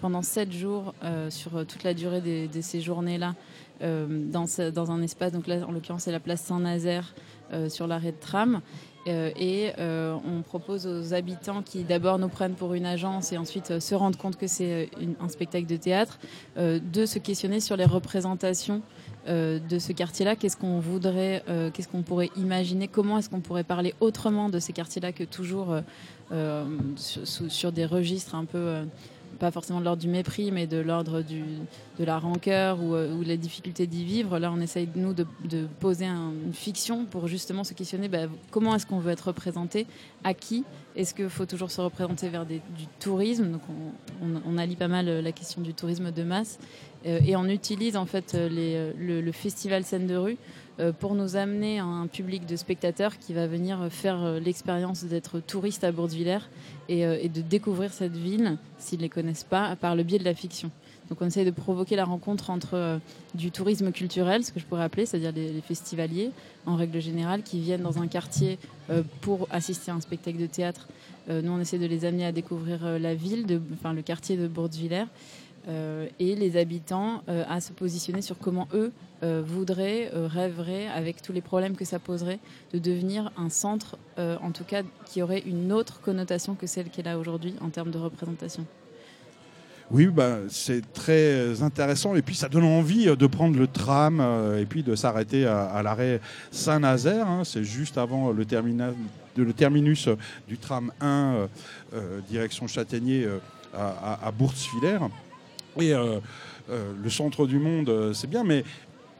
[0.01, 3.35] pendant sept jours euh, sur euh, toute la durée de ces journées-là
[3.83, 5.33] euh, dans, un espace.
[5.33, 7.15] Donc là, en l'occurrence, c'est la place Saint-Nazaire
[7.71, 8.61] sur l'arrêt de tram.
[9.07, 13.95] Et on propose aux habitants qui d'abord nous prennent pour une agence et ensuite se
[13.95, 16.19] rendent compte que c'est un spectacle de théâtre,
[16.59, 18.83] de se questionner sur les représentations
[19.27, 20.37] de ce quartier-là.
[20.37, 21.43] Qu'est-ce qu'on voudrait,
[21.73, 25.75] qu'est-ce qu'on pourrait imaginer, comment est-ce qu'on pourrait parler autrement de ces quartiers-là que toujours
[26.97, 28.83] sur, des registres un peu,
[29.39, 33.23] pas forcément de l'ordre du mépris, mais de l'ordre de la rancœur ou, euh, ou
[33.23, 34.39] la difficulté d'y vivre.
[34.39, 38.27] Là, on essaye, nous, de, de poser un- une fiction pour justement se questionner bah,
[38.51, 39.87] comment est-ce qu'on veut être représenté,
[40.25, 40.65] à qui
[40.97, 42.61] Est-ce qu'il faut toujours se représenter vers du
[43.01, 43.59] tourisme?
[44.23, 46.59] On, on- allie pas mal euh, la question du tourisme de masse.
[47.07, 50.37] Euh, et on utilise en fait euh, euh, le, festival scène de rue euh,
[50.99, 55.05] pour nous amener à un public de spectateurs qui va venir euh, faire euh, l'expérience
[55.05, 56.39] d'être touriste à Bourdsviller
[56.89, 60.19] et, euh, et de découvrir cette ville, s'ils ne les connaissent pas, par le biais
[60.19, 60.71] de la fiction.
[61.09, 62.99] Donc on essaie de provoquer la rencontre entre euh,
[63.35, 66.31] du tourisme culturel, ce que je pourrais appeler, c'est-à-dire les, festivaliers,
[66.67, 68.59] en règle générale, qui viennent dans un quartier
[68.91, 70.87] euh, pour assister à un spectacle de théâtre.
[71.31, 74.37] Euh, nous, on essaie de les amener à découvrir euh, la ville, enfin le quartier
[74.37, 78.93] de Bourdsviller, euh, et les habitants euh, à se positionner sur comment eux
[79.23, 82.39] euh, voudraient, euh, rêveraient, avec tous les problèmes que ça poserait,
[82.73, 86.89] de devenir un centre, euh, en tout cas, qui aurait une autre connotation que celle
[86.91, 88.65] qu'elle a aujourd'hui en termes de représentation.
[89.91, 94.21] Oui, bah, c'est très intéressant et puis ça donne envie euh, de prendre le tram
[94.21, 97.27] euh, et puis de s'arrêter à, l'arrêt Saint-Nazaire.
[97.27, 97.43] hein.
[97.45, 100.09] c'est juste avant le, terminus
[100.47, 101.47] du tram 1 euh,
[101.95, 103.39] euh, direction Châtaignier euh,
[103.75, 104.99] à, Bourgswiller.
[105.81, 106.19] Et euh,
[106.71, 108.65] euh, le centre du monde, euh, c'est bien, mais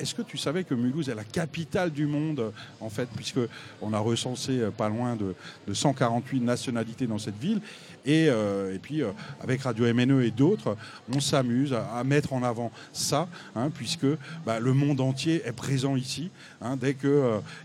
[0.01, 3.41] est-ce que tu savais que Mulhouse est la capitale du monde, en fait, puisque
[3.81, 7.61] on a recensé pas loin de 148 nationalités dans cette ville,
[8.05, 9.11] et, euh, et puis euh,
[9.43, 10.77] avec Radio MNE et d'autres,
[11.13, 14.07] on s'amuse à, mettre en avant ça, hein, puisque
[14.47, 16.31] bah, le monde entier est présent ici.
[16.61, 16.77] hein.
[16.77, 17.11] dès qu'il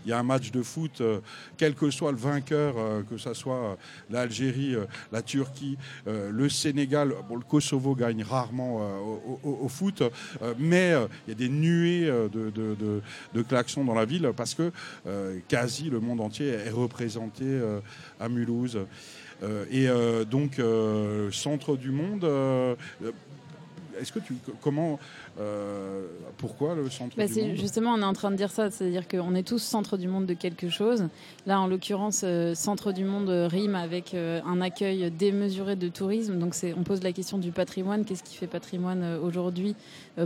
[0.04, 1.20] il y a un match de foot, euh,
[1.56, 3.74] quel que soit le vainqueur, euh, que ce soit euh,
[4.10, 5.76] l'Algérie, euh, la Turquie,
[6.06, 11.32] euh, le Sénégal, le Kosovo gagne rarement euh, au, foot, euh, mais euh, il y
[11.32, 14.72] a des nuées euh, de, klaxons dans la ville parce que
[15.06, 17.80] euh, quasi le monde entier est représenté euh,
[18.20, 18.78] à Mulhouse.
[19.42, 22.24] Euh, et euh, donc, euh, centre du monde.
[24.00, 24.98] est-ce que tu comment
[25.40, 26.06] euh,
[26.38, 27.56] pourquoi le centre Bah, du c'est monde?
[27.56, 30.26] justement, on est en train de dire ça, c'est-à-dire qu'on est tous centre du monde
[30.26, 31.08] de quelque chose.
[31.46, 36.38] Là, en l'occurrence, euh, centre du monde rime avec euh, un accueil démesuré de tourisme.
[36.38, 38.04] Donc, on pose la question du patrimoine.
[38.04, 39.74] Qu'est-ce qui fait patrimoine aujourd'hui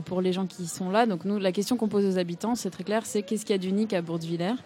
[0.04, 1.06] pour les gens qui sont là?
[1.06, 3.58] Donc, nous, la question qu'on pose aux habitants, c'est très clair, c'est qu'est-ce qu'il y
[3.58, 4.56] a d'unique à Bourdevillers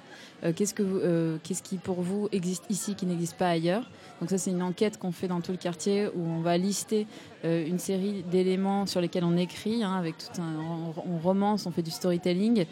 [0.56, 3.88] qu'est-ce, que qu'est-ce qui, pour vous, existe ici qui n'existe pas ailleurs?
[4.20, 7.06] Donc, ça, c'est une enquête qu'on fait dans tout le quartier où on va lister
[7.44, 10.54] une série d'éléments sur lesquels on écrit, hein, avec tout un,
[10.96, 12.66] on, romance, on fait du storytelling,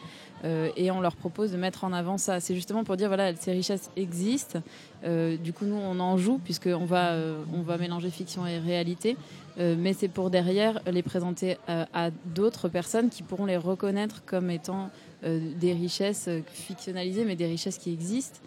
[0.44, 2.40] euh, et on leur propose de mettre en avant ça.
[2.40, 4.60] C'est justement pour dire voilà, ces richesses existent.
[5.04, 8.58] Euh, du coup, nous, on en joue puisqu'on va, euh, on va mélanger fiction et
[8.58, 9.16] réalité,
[9.58, 14.88] mais c'est pour derrière les présenter à d'autres personnes qui pourront les reconnaître comme étant
[15.22, 18.38] des richesses fictionnalisées, mais des richesses qui existent.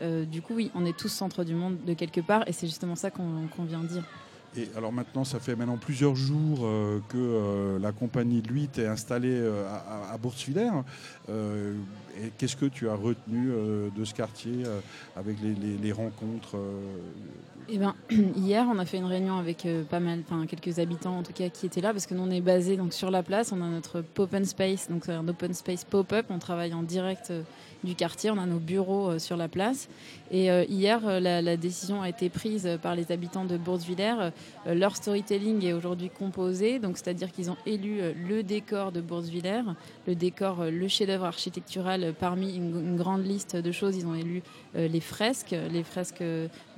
[0.00, 2.96] Du coup, oui, on est tous centre du monde de quelque part, et c'est justement
[2.96, 4.04] ça qu'on qu'on vient dire.
[4.56, 8.68] Et alors maintenant, ça fait maintenant plusieurs jours euh, que euh, la compagnie de Luit
[8.76, 10.18] est installée euh, à, à,
[12.36, 13.50] qu'est-ce que tu as retenu
[13.96, 14.64] de ce quartier
[15.16, 16.58] avec les, rencontres
[17.68, 17.94] Eh ben,
[18.36, 21.66] hier, on a fait une réunion avec pas mal, quelques habitants en tout cas qui
[21.66, 23.52] étaient là, parce que nous on est basé sur la place.
[23.52, 26.26] On a notre open space, donc un open space pop-up.
[26.28, 27.32] On travaille en direct
[27.84, 28.30] du quartier.
[28.30, 29.88] On a nos bureaux euh, sur la place.
[30.32, 34.14] Et euh, hier, euh, la, décision a été prise par les habitants de Bourgswiller.
[34.66, 39.60] Euh, leur storytelling est aujourd'hui composé, donc c'est-à-dire qu'ils ont élu le décor de Bourgswiller,
[40.06, 43.96] le décor, le chef-d'œuvre architectural parmi une, grande liste de choses.
[43.96, 44.42] Ils ont élu
[44.74, 46.24] les fresques, les fresques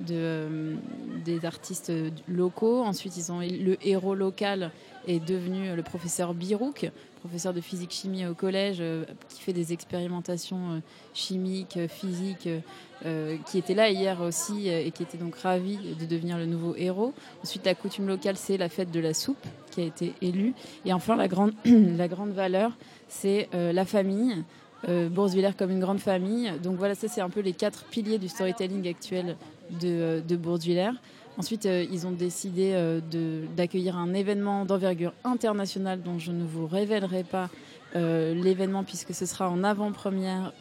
[0.01, 0.75] de,
[1.23, 1.91] des artistes
[2.27, 2.83] locaux.
[2.83, 4.71] Ensuite, ils ont le héros local
[5.07, 6.91] est devenu le professeur Birouk,
[7.25, 10.79] professeur de physique-chimie au collège, euh, qui fait des expérimentations euh,
[11.15, 12.47] chimiques, euh, physiques,
[13.45, 17.13] qui était là hier aussi et qui était donc ravi de devenir le nouveau héros.
[17.43, 20.55] Ensuite, la coutume locale, c'est la fête de la soupe qui a été élue.
[20.85, 22.71] Et enfin, la grande, la grande valeur,
[23.07, 24.43] c'est la famille.
[24.87, 26.51] Euh, Bourgswiller comme une grande famille.
[26.63, 29.35] Donc voilà, ça c'est un peu les quatre piliers du storytelling actuel
[29.81, 30.91] de, de Bourgswiller.
[31.37, 33.01] Ensuite, euh, ils ont décidé euh,
[33.57, 37.49] d'accueillir un événement d'envergure internationale dont je ne vous révélerai pas
[37.95, 40.53] euh, l'événement puisque ce sera en avant-première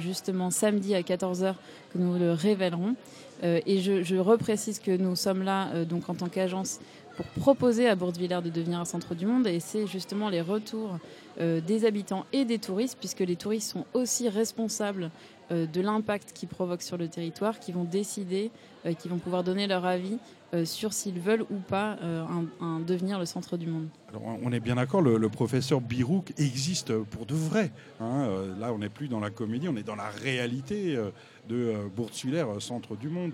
[0.00, 1.54] justement samedi à 14h
[1.92, 2.94] que nous le révélerons.
[3.42, 6.80] Et je, reprécise que nous sommes là donc en tant qu'agence
[7.16, 10.98] pour proposer à Bourgswiller de devenir un centre du monde et c'est justement les retours
[11.38, 15.10] des habitants et des touristes puisque les touristes sont aussi responsables
[15.50, 18.50] de l'impact qu'ils provoquent sur le territoire, qui vont décider,
[18.84, 20.18] euh, qui vont pouvoir donner leur avis
[20.54, 23.86] euh, sur s'ils veulent ou pas euh, un- un devenir le centre du monde.
[24.10, 27.70] Alors, on est bien d'accord, le, le professeur Birouk existe pour de vrai.
[28.00, 28.26] hein.
[28.28, 31.10] Euh, là, on n'est plus dans la comédie, on est dans la réalité euh,
[31.48, 31.88] de euh,
[32.34, 33.32] euh, centre du monde.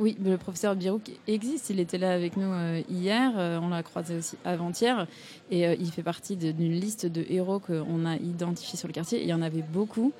[0.00, 1.70] Oui, mais le professeur Birouk existe.
[1.70, 3.32] Il était là avec nous euh, hier.
[3.36, 5.06] euh, on l'a croisé aussi avant-hier.
[5.50, 9.18] Et euh, il fait partie d'une liste de héros qu'on a identifiés sur le quartier.
[9.18, 10.12] Et il y en avait beaucoup.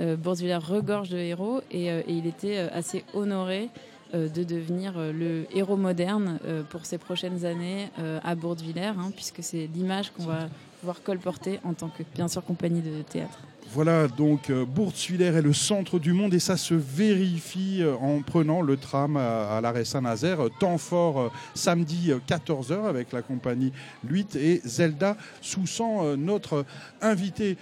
[0.00, 1.60] Euh, regorge de héros.
[1.70, 3.68] Et, euh, il était euh, assez honoré
[4.14, 6.38] euh, de devenir le héros moderne
[6.70, 7.88] pour ces prochaines années
[8.22, 10.48] à Bourgswiller, hein, puisque c'est l'image qu'on va
[10.80, 13.38] pouvoir colporter en tant que, bien sûr, compagnie de théâtre.
[13.70, 18.76] Voilà, donc Bourgswiller est le centre du monde et ça se vérifie en prenant le
[18.76, 20.40] tram à, l'arrêt Saint-Nazaire.
[20.60, 23.72] Temps fort samedi 14h avec la compagnie
[24.04, 26.66] Luit et Zelda Soussan, notre
[27.00, 27.56] invité.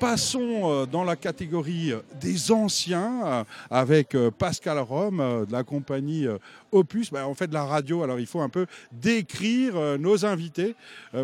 [0.00, 6.26] Passons euh, dans la catégorie euh, des anciens euh, avec Pascal Rome de la compagnie
[6.70, 7.10] Opus.
[7.10, 10.74] Ben, on fait de la radio, alors il faut un peu décrire nos invités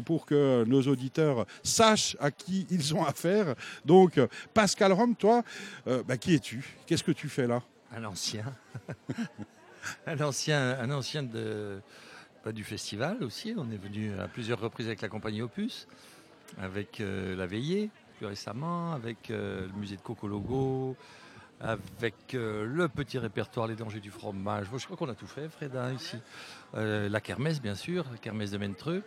[0.04, 3.54] pour que nos auditeurs sachent à qui ils ont affaire.
[3.84, 4.20] Donc,
[4.54, 5.42] Pascal Rome, toi,
[5.86, 6.64] ben, qui es-tu?
[6.86, 7.62] Qu'est-ce que tu fais là?
[7.94, 8.44] Un ancien.
[10.06, 11.80] un ancien, un ancien de,
[12.42, 13.54] pas du festival aussi.
[13.56, 15.86] On est venu à plusieurs reprises avec la compagnie Opus,
[16.58, 17.90] avec la Veillée
[18.26, 20.96] récemment, avec euh, le musée de Cocologo,
[21.60, 24.66] avec euh, le petit répertoire Les dangers du fromage.
[24.76, 26.16] Je crois qu'on a tout fait, Freda, ici.
[26.74, 29.02] Euh, la kermesse, bien sûr, la kermesse de Mentreux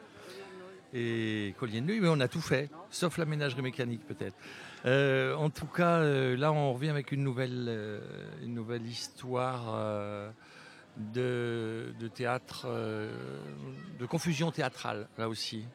[0.93, 4.37] et collier de nuit, mais on a tout fait, sauf la ménagerie mécanique peut-être.
[5.37, 8.01] En tout cas, là, on revient avec une nouvelle,
[8.41, 10.31] une nouvelle histoire
[10.95, 12.67] de, théâtre,
[13.99, 15.65] de confusion théâtrale, là aussi.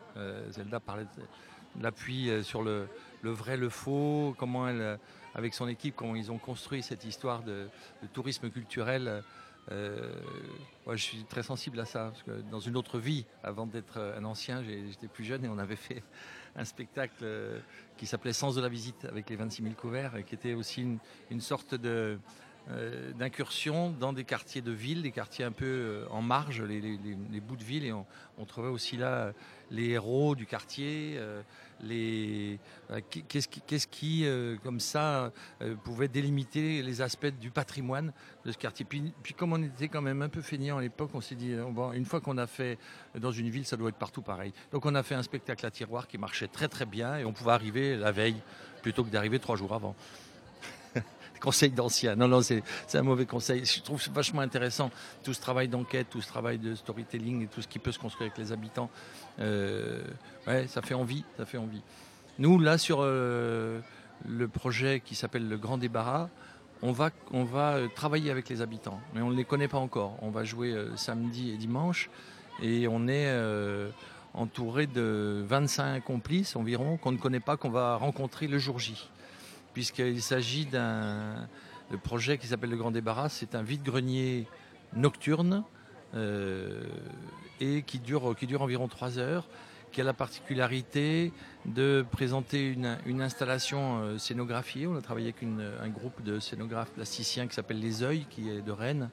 [0.50, 2.88] Zelda parlait de l'appui sur le,
[3.22, 4.98] le vrai, le faux, comment elle,
[5.34, 7.68] avec son équipe, comment ils ont construit cette histoire de,
[8.12, 9.22] tourisme culturel
[9.70, 10.20] Euh,
[10.88, 12.12] je suis très sensible à ça.
[12.50, 16.02] Dans une autre vie, avant d'être un ancien, j'étais plus jeune et on avait fait
[16.56, 17.60] un spectacle euh,
[17.96, 20.98] qui s'appelait Sens de la visite avec les 26 000 couverts et qui était aussi
[21.30, 22.18] une sorte de
[22.72, 27.40] euh, d'incursion dans des quartiers de ville, des quartiers un peu euh, en marge, les,
[27.40, 28.06] bouts de ville, et on,
[28.46, 29.32] trouvait aussi là euh,
[29.70, 31.18] les héros du quartier,
[33.28, 34.26] qu'est-ce qui,
[34.62, 35.32] comme ça
[35.84, 38.12] pouvait délimiter les aspects du patrimoine
[38.44, 38.84] de ce quartier.
[38.84, 41.54] Puis, puis comme on était quand même un peu feignant à l'époque, on s'est dit
[41.94, 42.78] une fois qu'on a fait
[43.16, 44.52] dans une ville, ça doit être partout pareil.
[44.72, 47.32] Donc on a fait un spectacle à tiroir qui marchait très très bien et on
[47.32, 48.42] pouvait arriver la veille
[48.82, 49.94] plutôt que d'arriver trois jours avant.
[51.40, 52.14] Conseil d'ancien.
[52.14, 52.62] Non, non, c'est
[52.94, 53.64] un mauvais conseil.
[53.64, 54.90] Je trouve vachement intéressant
[55.24, 57.98] tout ce travail d'enquête, tout ce travail de storytelling et tout ce qui peut se
[57.98, 58.90] construire avec les habitants.
[59.40, 60.02] Euh,
[60.68, 61.82] ça fait envie, ça fait envie.
[62.38, 63.80] Nous, là, sur euh,
[64.28, 66.28] le projet qui s'appelle le Grand Débarras,
[66.82, 70.16] on va, euh, travailler avec les habitants, mais on ne les connaît pas encore.
[70.22, 72.10] On va jouer samedi et dimanche
[72.62, 73.28] et on est
[74.32, 79.10] entouré de 25 complices environ qu'on ne connaît pas, qu'on va rencontrer le jour J
[79.72, 81.48] puisqu'il s'agit d'un
[82.02, 83.28] projet qui s'appelle le Grand Débarras.
[83.28, 84.46] C'est un vide-grenier
[84.94, 85.64] nocturne
[86.14, 86.82] euh,
[87.60, 88.24] et qui dure,
[88.60, 89.48] environ trois heures,
[89.92, 91.32] qui a la particularité
[91.66, 94.86] de présenter une, installation euh, scénographiée.
[94.86, 98.62] On a travaillé avec un groupe de scénographes plasticiens qui s'appelle Les Oeils, qui est
[98.62, 99.10] de Rennes.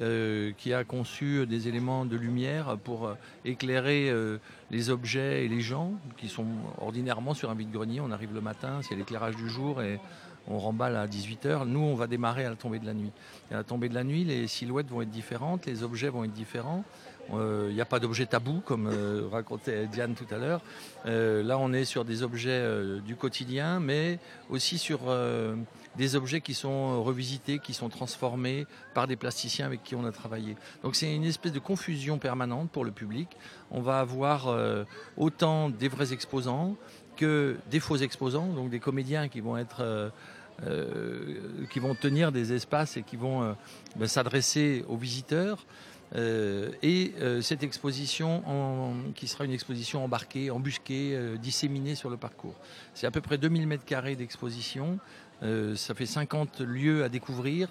[0.00, 3.14] Euh, qui a conçu des éléments de lumière pour euh,
[3.44, 4.38] éclairer euh,
[4.72, 6.46] les objets et les gens qui sont
[6.80, 8.00] ordinairement sur un vide-grenier.
[8.00, 10.00] On arrive le matin, c'est l'éclairage du jour et
[10.48, 11.64] on remballe à 18h.
[11.66, 13.12] Nous, on va démarrer à la tombée de la nuit.
[13.52, 16.32] À la tombée de la nuit, les silhouettes vont être différentes, les objets vont être
[16.32, 16.82] différents.
[17.32, 18.90] Il n'y a pas d'objet tabou, comme
[19.32, 20.60] racontait Diane tout à l'heure.
[21.06, 22.62] Là, on est sur des objets
[23.06, 24.18] du quotidien, mais
[24.50, 25.00] aussi sur
[25.96, 30.12] des objets qui sont revisités, qui sont transformés par des plasticiens avec qui on a
[30.12, 30.56] travaillé.
[30.82, 33.28] Donc c'est une espèce de confusion permanente pour le public.
[33.70, 34.84] On va avoir euh,
[35.16, 36.76] autant des vrais exposants
[37.16, 40.10] que des faux exposants, donc des comédiens qui vont être euh,
[40.66, 43.52] euh, qui vont tenir des espaces et qui vont euh,
[43.96, 45.64] ben, s'adresser aux visiteurs.
[46.16, 48.42] Euh, et euh, cette exposition
[49.14, 52.54] qui sera une exposition embarquée, embusquée, euh, disséminée sur le parcours.
[52.94, 54.98] C'est à peu près 2000 mètres carrés d'exposition.
[55.42, 57.68] Euh, ça fait 50 lieux à découvrir.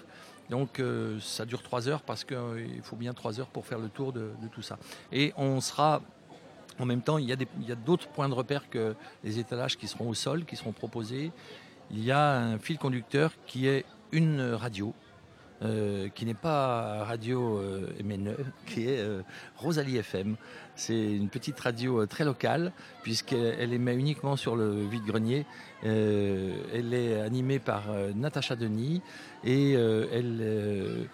[0.50, 3.88] Donc euh, ça dure 3 heures parce qu'il faut bien 3 heures pour faire le
[3.88, 4.78] tour de, tout ça.
[5.12, 6.02] Et on sera
[6.78, 10.08] en même temps, il y a d'autres points de repère que les étalages qui seront
[10.08, 11.30] au sol, qui seront proposés.
[11.92, 14.92] Il y a un fil conducteur qui est une radio,
[15.64, 18.36] euh, qui n'est pas radio euh, MNE,
[18.66, 19.22] qui est euh,
[19.56, 20.36] Rosalie FM.
[20.76, 25.46] C'est une petite radio euh, très locale, puisqu'elle elle émet uniquement sur le vide-grenier.
[25.82, 27.82] Elle est animée par
[28.14, 29.02] Natacha Denis
[29.44, 31.08] et elle,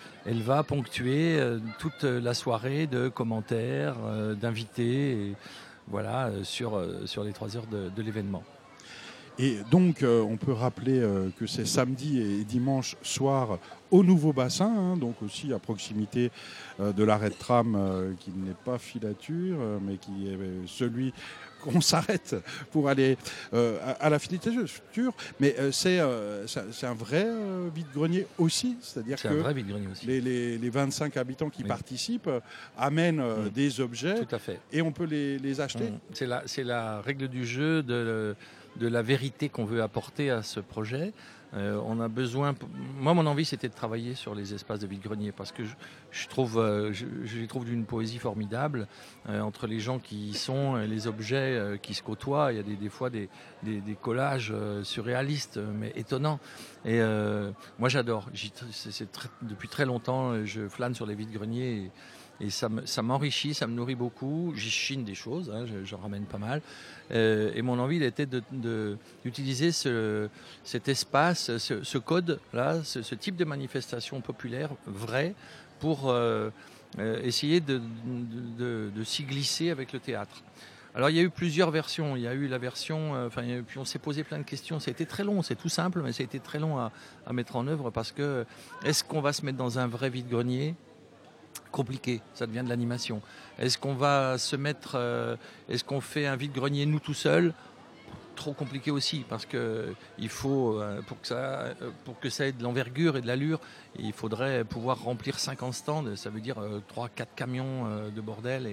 [0.44, 1.40] va ponctuer
[1.80, 3.96] toute la soirée de commentaires,
[4.40, 5.34] d'invités,
[5.88, 8.44] voilà, sur, sur les trois heures de l'événement.
[9.42, 13.58] Et donc, euh, on peut rappeler euh, que c'est samedi et dimanche soir
[13.90, 16.30] au Nouveau Bassin, hein, donc aussi à proximité
[16.78, 17.76] euh, de l'arrêt de tram
[18.20, 21.14] qui n'est pas filature, mais qui est celui
[21.62, 22.36] qu'on s'arrête
[22.70, 23.16] pour aller
[23.52, 25.12] à, à la filature.
[25.40, 27.26] Mais c'est un vrai
[27.74, 29.54] vide-grenier aussi, c'est-à-dire C'est que vrai
[29.90, 30.06] aussi.
[30.06, 31.68] Les, les- les 25 habitants qui Oui.
[31.68, 32.30] participent
[32.78, 33.48] amènent Mm.
[33.54, 34.60] des objets Tout à fait.
[34.72, 35.84] et on peut les, les acheter.
[35.90, 35.98] Mm.
[36.12, 38.34] C'est la, c'est la règle du jeu de,
[38.76, 41.12] de la vérité qu'on veut apporter à ce projet.
[41.54, 42.54] Euh, on a besoin.
[42.96, 45.64] Moi, mon envie, c'était de travailler sur les espaces de vide-grenier parce que
[46.12, 47.06] je, trouve, euh, je,
[47.38, 48.86] les trouve d'une poésie formidable
[49.28, 52.52] euh, entre les gens qui y sont et les objets qui se côtoient.
[52.52, 53.28] Il y a des, fois des,
[53.64, 54.54] des- collages
[54.84, 56.38] surréalistes, mais étonnants.
[56.84, 57.00] Et
[57.78, 58.26] moi, j'adore.
[59.42, 61.90] Depuis très longtemps, je flâne sur les vides-greniers.
[62.40, 64.52] Et ça me- ça m'enrichit, ça me nourrit beaucoup.
[64.56, 66.62] J'y chine des choses, hein, je- j'en ramène pas mal.
[67.12, 70.28] Euh, et mon envie, était de- de- d'utiliser ce,
[70.64, 75.34] cet espace, ce, code-là, ce, type de manifestation populaire vraie
[75.80, 76.50] pour euh,
[76.98, 80.42] euh, essayer de, de- de- de s'y glisser avec le théâtre.
[80.94, 82.16] Alors il y a eu plusieurs versions.
[82.16, 84.78] Il y a eu la version, enfin, puis on s'est posé plein de questions.
[84.78, 87.68] Été très long, c'est tout simple, mais ça a été très long à mettre en
[87.68, 88.44] œuvre parce que
[88.84, 90.74] est-ce qu'on va se mettre dans un vrai vide-grenier?
[91.70, 93.22] Compliqué, ça devient de l'animation.
[93.58, 95.36] Est-ce qu'on va se mettre, euh,
[95.68, 97.54] est-ce qu'on fait un vide-grenier nous tout seul?
[98.36, 102.46] Trop compliqué aussi parce que il faut euh, pour que ça euh, pour que ça
[102.46, 103.60] ait de l'envergure et de l'allure,
[103.98, 106.56] il faudrait pouvoir remplir 50 stands, ça veut dire
[106.88, 108.66] 3 4 camions de bordel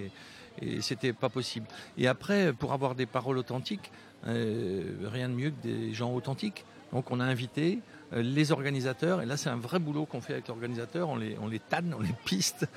[0.62, 1.68] et c'était pas possible.
[1.98, 3.92] Et après, pour avoir des paroles authentiques,
[4.24, 6.66] rien de mieux que des gens authentiques.
[6.94, 7.80] Donc on a invité
[8.14, 11.48] les organisateurs, et là c'est un vrai boulot qu'on fait avec l'organisateur, on les, on
[11.48, 12.68] les tanne, on les piste,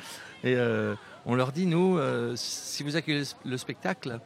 [0.42, 0.94] et euh,
[1.26, 4.18] on leur dit, nous, euh, si vous accueillez le spectacle,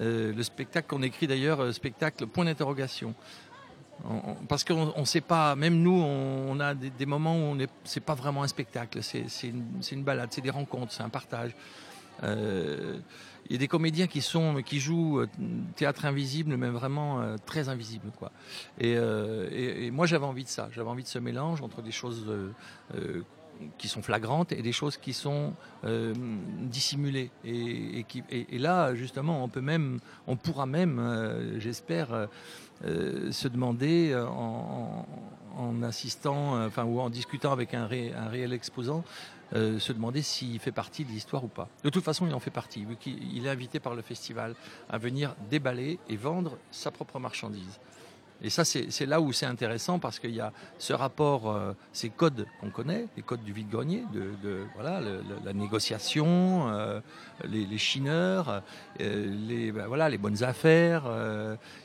[0.00, 3.14] euh, le spectacle qu'on écrit d'ailleurs, euh, spectacle point d'interrogation.
[4.04, 7.58] On- on- Parce qu'on ne sait pas, même nous, on, a des, moments où on
[7.60, 9.26] est, c'est pas vraiment un spectacle, c'est
[9.92, 11.54] une balade, c'est des rencontres, c'est un partage.
[13.46, 15.28] Il y a des comédiens qui sont, qui jouent euh,
[15.76, 18.30] théâtre invisible, mais vraiment euh, très invisible, quoi.
[18.78, 20.68] Et, euh, et- moi, j'avais envie de ça.
[20.72, 22.24] J'avais envie de ce mélange entre des choses
[23.78, 25.54] qui sont flagrantes et des choses qui sont
[26.62, 27.30] dissimulées.
[27.44, 28.04] Et,
[28.58, 32.28] là, justement, on peut même, on pourra même, j'espère,
[32.82, 35.06] se demander en,
[35.56, 39.04] en- assistant, enfin, ou en discutant avec un, ré- un réel exposant,
[39.54, 41.68] euh, se demander s'il fait partie de l'histoire ou pas.
[41.84, 44.54] De toute façon, il en fait partie, vu qu'il il est invité par le festival
[44.88, 47.80] à venir déballer et vendre sa propre marchandise.
[48.44, 52.08] Et ça, c'est là où c'est intéressant parce qu'il y a ce rapport, euh, ces
[52.08, 55.00] codes qu'on connaît, les codes du vide-grenier, de, voilà,
[55.44, 57.00] la négociation, euh,
[57.44, 58.62] les, les chineurs,
[58.98, 61.04] les, ben voilà, les bonnes affaires,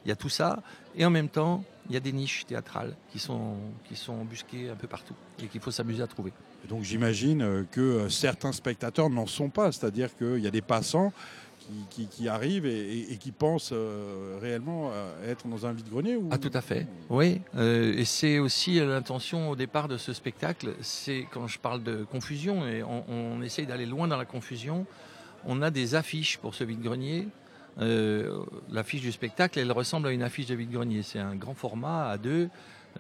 [0.04, 0.64] il y a tout ça.
[0.96, 3.58] Et en même temps, il y a des niches théâtrales qui sont,
[3.88, 6.34] qui sont embusquées un peu partout et qu'il faut s'amuser à trouver.
[6.70, 10.62] Donc j'imagine euh, que euh, certains spectateurs n'en sont pas, c'est-à-dire qu'il y a des
[10.62, 11.14] passants
[11.60, 16.28] qui, qui- qui arrivent et, qui pensent euh, réellement euh, être dans un vide-grenier ou...
[16.32, 17.42] Ah tout à fait, oui.
[17.56, 22.04] Euh, et c'est aussi l'intention au départ de ce spectacle, c'est quand je parle de
[22.04, 24.86] confusion, et on, on essaye d'aller loin dans la confusion,
[25.46, 27.28] on a des affiches pour ce vide-grenier.
[28.72, 31.04] L'affiche du spectacle, elle ressemble à une affiche de vide-grenier.
[31.04, 32.50] C'est un grand format à deux.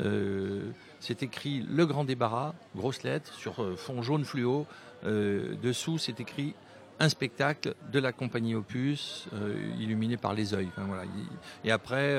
[0.02, 0.70] Euh,
[1.00, 4.66] c'est écrit Le Grand Débarras, grosse lettre, sur euh, fond jaune fluo.
[5.06, 6.54] Euh, dessous, c'est écrit
[7.00, 9.28] un spectacle de la compagnie Opus,
[9.80, 10.68] illuminé par les œils.
[10.70, 11.04] Enfin, voilà.
[11.06, 12.16] Il- Et après,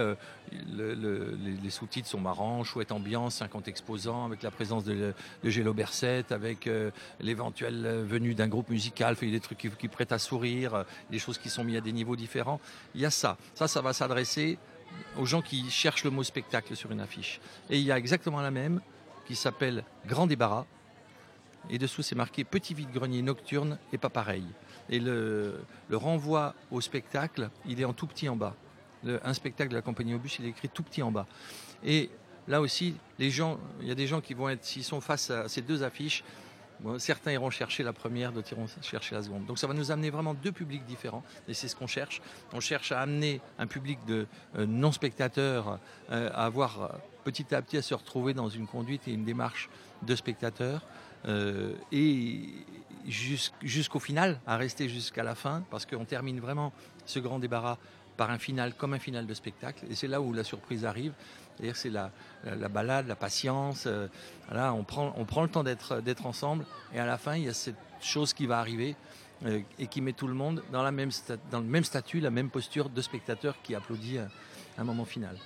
[0.72, 5.12] le- le- les, sous-titres sont marrants, chouette ambiance, 50 exposants, avec la présence de,
[5.43, 10.12] de Gélo Berset, avec euh, l'éventuelle venue d'un groupe musical, fait des trucs qui, prêtent
[10.12, 12.61] à sourire, des choses qui sont mises à des niveaux différents.
[12.95, 13.37] Il y a ça.
[13.57, 14.59] Ça, ça va s'adresser
[15.19, 17.41] aux gens qui cherchent le mot spectacle sur une affiche.
[17.69, 18.81] Et il y a exactement la même
[19.27, 20.64] qui s'appelle Grand Débarras.
[21.71, 24.45] Et dessous, c'est marqué Petit vide-grenier nocturne et pas pareil.
[24.89, 25.61] Et le,
[25.93, 28.55] renvoi au spectacle, il est en tout petit en bas.
[29.07, 31.27] Un spectacle de la compagnie Obus, il est écrit tout petit en bas.
[31.85, 32.11] Et
[32.47, 35.62] là aussi, il y a des gens qui vont être, s'ils sont face à ces
[35.62, 36.25] deux affiches,
[36.99, 39.47] certains iront chercher la première, d'autres iront chercher la seconde.
[39.47, 42.20] Donc ça va nous amener vraiment deux publics différents, et c'est ce qu'on cherche.
[42.53, 44.26] On cherche à amener un public de
[44.57, 45.79] euh, non-spectateurs
[46.11, 46.89] euh, à avoir euh,
[47.24, 49.68] petit à petit à se retrouver dans une conduite et une démarche
[50.03, 50.83] de spectateurs.
[51.93, 52.41] et
[53.07, 56.72] jus- jusqu'au final, à rester jusqu'à la fin, parce qu'on termine vraiment
[57.07, 57.76] ce grand débarras
[58.16, 59.85] par un final comme un final de spectacle.
[59.91, 61.12] Et c'est là où la surprise arrive.
[61.59, 62.12] C'est-à-dire c'est la,
[62.44, 63.84] la, la balade, la patience.
[63.86, 64.06] euh,
[64.52, 66.64] on, prend, on prend le temps d'être ensemble.
[66.94, 68.94] Et à la fin, il y a cette chose qui va arriver
[69.44, 71.11] euh, et qui met tout le monde dans, la même
[71.52, 74.28] le même statut, la même posture de spectateur qui applaudit un,
[74.78, 75.36] un moment final.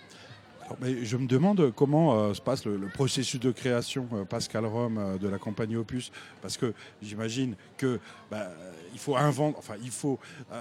[0.80, 5.28] Mais je me demande comment euh, se passe le, processus de création, Pascal Rome, de
[5.28, 8.00] la compagnie Opus, parce que j'imagine que
[8.30, 8.48] bah,
[8.92, 9.16] il faut
[9.82, 10.18] il faut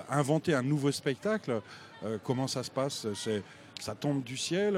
[0.09, 1.61] inventer un nouveau spectacle.
[2.23, 3.05] Comment ça se passe?
[3.79, 4.77] Ça tombe du ciel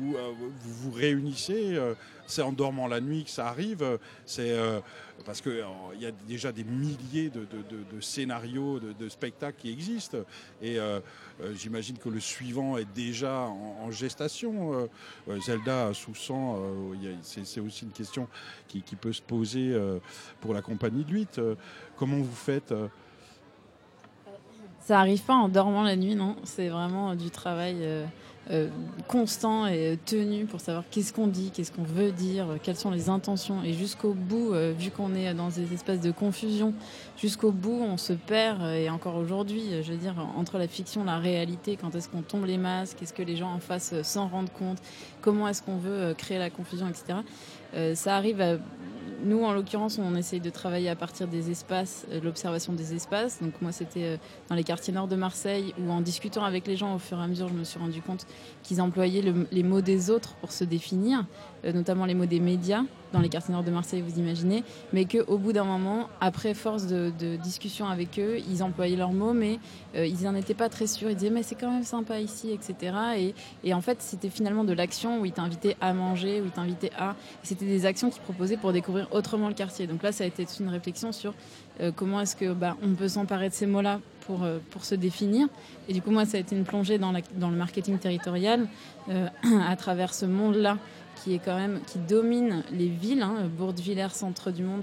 [0.00, 1.94] ou euh, vous vous réunissez euh,
[2.26, 4.56] C'est en dormant la nuit que ça arrive euh, C'est
[5.24, 10.18] parce que euh, il y a déjà des milliers de, scénarios, de, spectacles qui existent
[10.62, 10.78] et
[11.54, 14.88] j'imagine que le suivant est déjà en, gestation.
[15.40, 18.28] Zelda sous 100, il y a- c'est aussi une question
[18.68, 19.76] qui, peut se poser
[20.40, 21.40] pour la compagnie de 8.
[21.96, 22.74] comment vous faites
[24.80, 26.36] Ça arrive pas en dormant la nuit, non.
[26.44, 27.76] C'est vraiment du travail
[28.50, 28.68] euh,
[29.08, 32.76] constant et euh, tenu pour savoir qu'est-ce qu'on dit, qu'est-ce qu'on veut dire, euh, quelles
[32.76, 33.64] sont les intentions.
[33.64, 36.72] Et jusqu'au bout, vu qu'on est dans des espaces de confusion,
[37.16, 38.62] jusqu'au bout, on se perd.
[38.62, 42.44] Et encore aujourd'hui, je veux dire, entre la fiction la réalité, quand est-ce qu'on tombe
[42.44, 44.78] les masques, est-ce que les gens en face s'en rendent compte,
[45.20, 47.18] comment est-ce qu'on veut créer la confusion, etc.
[47.74, 48.56] Euh, ça arrive à
[49.24, 53.40] nous, en l'occurrence, on essaye de travailler à partir des espaces, euh, l'observation des espaces.
[53.40, 54.16] Donc moi, c'était euh,
[54.48, 57.22] dans les quartiers nord de Marseille, où en discutant avec les gens au fur et
[57.22, 58.26] à mesure, je me suis rendu compte
[58.66, 61.24] qu'ils employaient le- les mots des autres pour se définir,
[61.64, 65.04] euh, notamment les mots des médias dans les quartiers nord de Marseille, vous imaginez, mais
[65.04, 69.60] qu'au bout d'un moment, après force de, discussion avec eux, ils employaient leurs mots, mais
[69.94, 71.08] euh, ils n'en étaient pas très sûrs.
[71.10, 73.32] Ils disaient mais c'est quand même sympa ici, etc.
[73.62, 76.90] Et, en fait, c'était finalement de l'action où ils t'invitaient à manger, où ils t'invitaient
[76.98, 77.14] à...
[77.44, 79.86] C'était des actions qu'ils proposaient pour découvrir autrement le quartier.
[79.86, 81.32] Donc là, ça a été une réflexion sur
[81.80, 84.94] euh, comment est-ce que bah, on peut s'emparer de ces mots-là pour, euh, pour se
[84.94, 85.48] définir.
[85.88, 88.66] Et du coup, moi, ça a été une plongée dans le marketing territorial
[89.08, 89.28] euh,
[89.66, 90.78] à travers ce monde-là
[91.16, 93.50] qui est quand même qui domine les villes, hein,
[94.10, 94.82] centre du monde.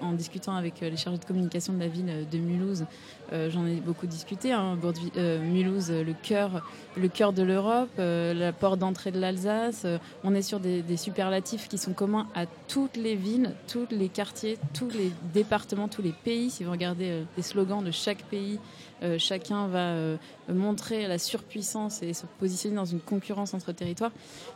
[0.00, 2.84] En discutant avec euh, les chargés de communication de la ville de Mulhouse,
[3.32, 4.52] euh, j'en ai beaucoup discuté.
[4.52, 4.78] Hein,
[5.16, 6.62] euh, Mulhouse, euh, le cœur,
[6.96, 9.82] le cœur de l'Europe, euh, la porte d'entrée de l'Alsace.
[9.84, 14.08] Euh, on est sur des, superlatifs qui sont communs à toutes les villes, tous les
[14.08, 16.50] quartiers, tous les départements, tous les pays.
[16.50, 18.58] Si vous regardez euh, les slogans de chaque pays,
[19.02, 20.16] euh, chacun va euh,
[20.48, 24.12] montrer la surpuissance et se positionner dans une concurrence entre territoires.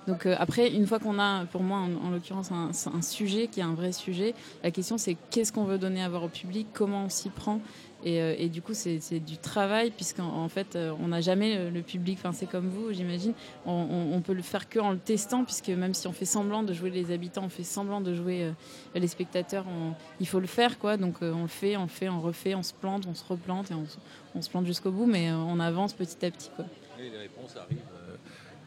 [0.07, 3.49] Donc euh, après, une fois qu'on a, pour moi en, en l'occurrence, un, un sujet
[3.49, 6.29] qui est un vrai sujet, la question c'est qu'est-ce qu'on veut donner à voir au
[6.29, 7.61] public, comment on s'y prend.
[8.09, 11.21] Et, euh, et du coup, c'est c'est du travail, puisqu'en en fait, euh, on n'a
[11.21, 13.33] jamais le, le public, enfin, c'est comme vous, j'imagine,
[13.67, 16.25] on, on, on peut le faire que en le testant, puisque même si on fait
[16.25, 18.53] semblant de jouer les habitants, on fait semblant de jouer euh,
[18.95, 20.97] les spectateurs, on- il faut le faire, quoi.
[20.97, 23.25] Donc, euh, on le fait, on le fait, on refait, on se plante, on se
[23.25, 23.97] replante, et on, se-
[24.37, 26.65] on se plante jusqu'au bout, mais euh, on avance petit à petit, quoi.
[27.01, 27.79] Et les réponses arrivent.
[28.09, 28.17] euh,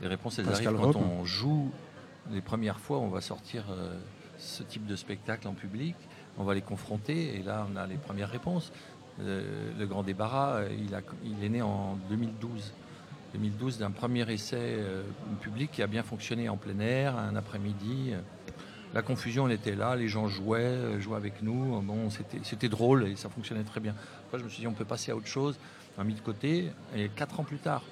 [0.02, 1.72] les réponses, elles Pascal arrivent quand on joue.
[2.32, 3.98] Les premières fois, on va sortir euh,
[4.38, 5.96] ce type de spectacle en public.
[6.38, 8.72] On va les confronter et là, on a les premières réponses.
[9.22, 10.70] Euh, le grand débarras, euh,
[11.24, 12.74] il, est né en 2012.
[13.34, 15.03] 2012 d'un premier essai euh,
[15.41, 18.13] public qui a bien fonctionné en plein air, un après-midi.
[18.93, 21.84] La confusion, était là, les gens jouaient, jouaient avec nous.
[22.43, 23.93] C'était drôle et ça fonctionnait très bien.
[24.34, 25.59] Je me suis dit, on peut passer à autre chose.
[25.97, 26.72] On a mis de côté.
[26.95, 27.84] Et quatre ans plus tard,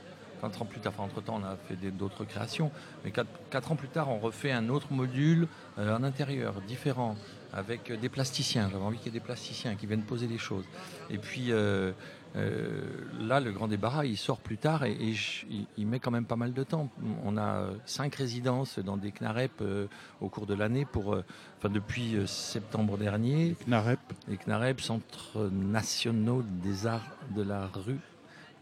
[0.42, 2.72] quatre ans plus tard, enfin, entre-temps, on a fait d'autres créations.
[3.06, 5.48] Mais quatre, ans plus tard, on refait un autre module
[5.78, 7.16] en intérieur, différent,
[7.58, 8.70] avec euh, des plasticiens.
[8.72, 10.66] J'avais envie qu'il y ait des plasticiens qui viennent poser les choses.
[11.10, 11.92] Et puis euh,
[12.36, 12.82] euh,
[13.20, 15.46] là, le grand débarras, il sort plus tard et, et je-
[15.78, 16.90] il, met quand même pas mal de temps.
[17.26, 19.88] On a cinq résidences dans des CNAREP euh,
[20.22, 21.18] au cours de l'année, pour,
[21.58, 23.56] enfin depuis septembre dernier.
[23.66, 28.00] CNAREP Les CNAREP, Centres nationaux des arts de la rue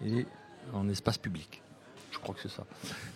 [0.06, 0.26] et
[0.74, 1.62] en espace public.
[2.16, 2.64] Je crois que c'est ça.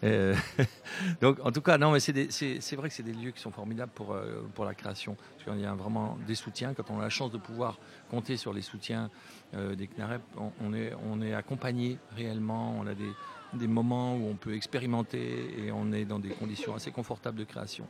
[0.03, 0.35] Euh,
[1.21, 3.91] donc, en tout cas, non, mais c'est vrai que c'est des lieux qui sont formidables
[3.95, 5.15] pour, euh, pour la création.
[5.15, 6.73] Parce qu'il y a vraiment des soutiens.
[6.73, 7.77] Quand on a la chance de pouvoir
[8.11, 9.09] compter sur les soutiens
[9.55, 12.75] euh, des CNAREP, on, on est, on est accompagné réellement.
[12.77, 13.11] On a des,
[13.53, 17.45] des moments où on peut expérimenter et on est dans des conditions assez confortables de
[17.45, 17.87] création.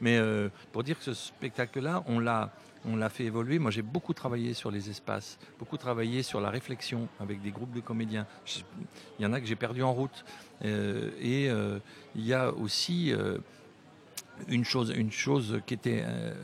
[0.00, 2.52] Mais euh, pour dire que ce spectacle-là, on l'a,
[2.84, 3.58] on l'a fait évoluer.
[3.58, 7.72] Moi, j'ai beaucoup travaillé sur les espaces, beaucoup travaillé sur la réflexion avec des groupes
[7.72, 8.26] de comédiens.
[9.18, 10.24] Il y en a que j'ai perdu en route.
[10.64, 11.78] Euh, et euh,
[12.14, 13.12] il y a aussi
[14.48, 16.34] une chose, une chose qui était euh,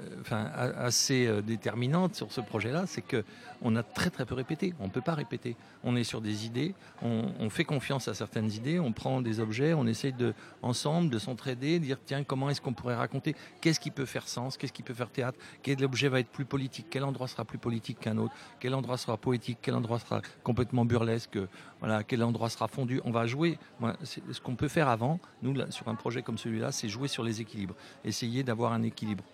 [0.77, 3.25] assez euh, déterminante sur ce projet-là, c'est que
[3.63, 4.75] on a très très peu répété.
[4.81, 5.57] On ne peut pas répéter.
[5.83, 9.75] On est sur des idées, on, fait confiance à certaines idées, on prend des objets,
[9.75, 13.79] on essaye de ensemble de s'entraider, de dire tiens comment est-ce qu'on pourrait raconter, qu'est-ce
[13.79, 16.87] qui peut faire sens, qu'est-ce qui peut faire théâtre, quel objet va être plus politique,
[16.91, 20.85] quel endroit sera plus politique qu'un autre, quel endroit sera poétique, quel endroit sera complètement
[20.85, 21.39] burlesque,
[21.81, 23.01] voilà, quel endroit sera fondu?
[23.05, 23.59] On va jouer.
[24.05, 27.41] Ce qu'on peut faire avant, nous sur un projet comme celui-là, c'est jouer sur les
[27.41, 27.75] équilibres,
[28.05, 29.25] essayer d'avoir un équilibre.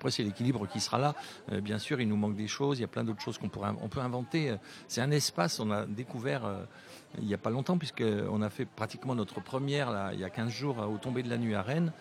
[0.00, 1.14] Après, c'est l'équilibre qui sera là.
[1.52, 2.78] Euh, bien sûr, il nous manque des choses.
[2.78, 4.48] Il y a plein d'autres choses qu'on pourrait, on peut inventer.
[4.48, 4.56] Euh,
[4.88, 5.60] C'est un espace.
[5.60, 6.64] On a découvert euh,
[7.18, 10.24] il n'y a pas longtemps, puisque on a fait pratiquement notre première là, il y
[10.24, 11.92] a 15 jours au tombé de la nuit à Rennes.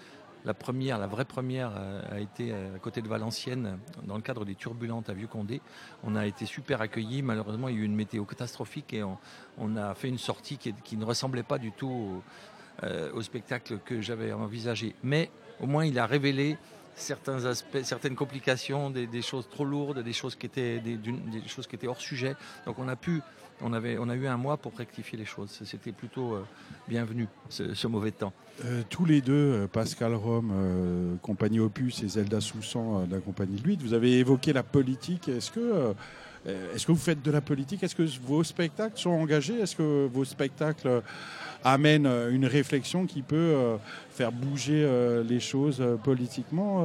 [0.45, 1.73] La première, la vraie première,
[2.09, 5.59] a été à côté de Valenciennes, dans le cadre des Turbulentes à Vieux-Condé.
[6.05, 7.21] On a été super accueillis.
[7.21, 10.95] Malheureusement, il y a eu une météo catastrophique et on, a fait une sortie qui,
[10.95, 12.21] ne ressemblait pas du tout
[12.85, 14.95] au, au spectacle que j'avais envisagé.
[15.03, 15.29] Mais
[15.61, 16.57] au moins, il a révélé
[16.99, 20.99] certains aspects, certaines complications, des, choses trop lourdes, des choses qui étaient des,
[21.47, 22.35] choses qui étaient hors sujet.
[22.65, 23.21] Donc on a pu,
[23.61, 25.61] on avait, on a eu un mois pour rectifier les choses.
[25.63, 26.45] C'était plutôt euh,
[26.87, 28.33] bienvenu ce, mauvais temps.
[28.65, 33.59] Euh, tous les deux, euh, Pascal Rome, compagnie Opus, et Zelda Soussan de la compagnie
[33.59, 35.29] Luit, vous avez évoqué la politique.
[35.29, 35.93] Est-ce que,
[36.45, 37.83] est-ce que vous faites de la politique?
[37.83, 39.59] Est-ce que vos spectacles sont engagés?
[39.59, 41.01] Est-ce que vos spectacles
[41.63, 43.77] amènent euh, une réflexion qui peut euh,
[44.11, 46.83] faire bouger euh, les choses politiquement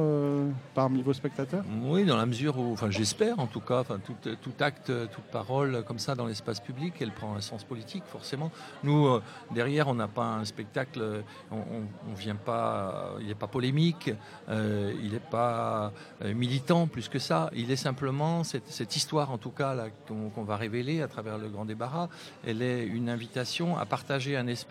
[0.73, 1.63] parmi vos spectateurs?
[1.83, 5.83] Oui, dans la mesure où, enfin, j'espère en tout cas, enfin, tout, acte, toute parole
[5.85, 8.51] comme ça dans l'espace public, elle prend un sens politique forcément.
[8.83, 9.19] Nous,
[9.53, 14.11] derrière, on n'a pas un spectacle, on, on, on vient pas, il n'est pas polémique,
[14.49, 15.91] il n'est pas
[16.23, 17.49] militant plus que ça.
[17.53, 19.75] Il est simplement cette, histoire, en tout cas,
[20.07, 22.07] qu'on va révéler à travers le grand débarras.
[22.45, 24.64] Elle est une invitation à partager un espace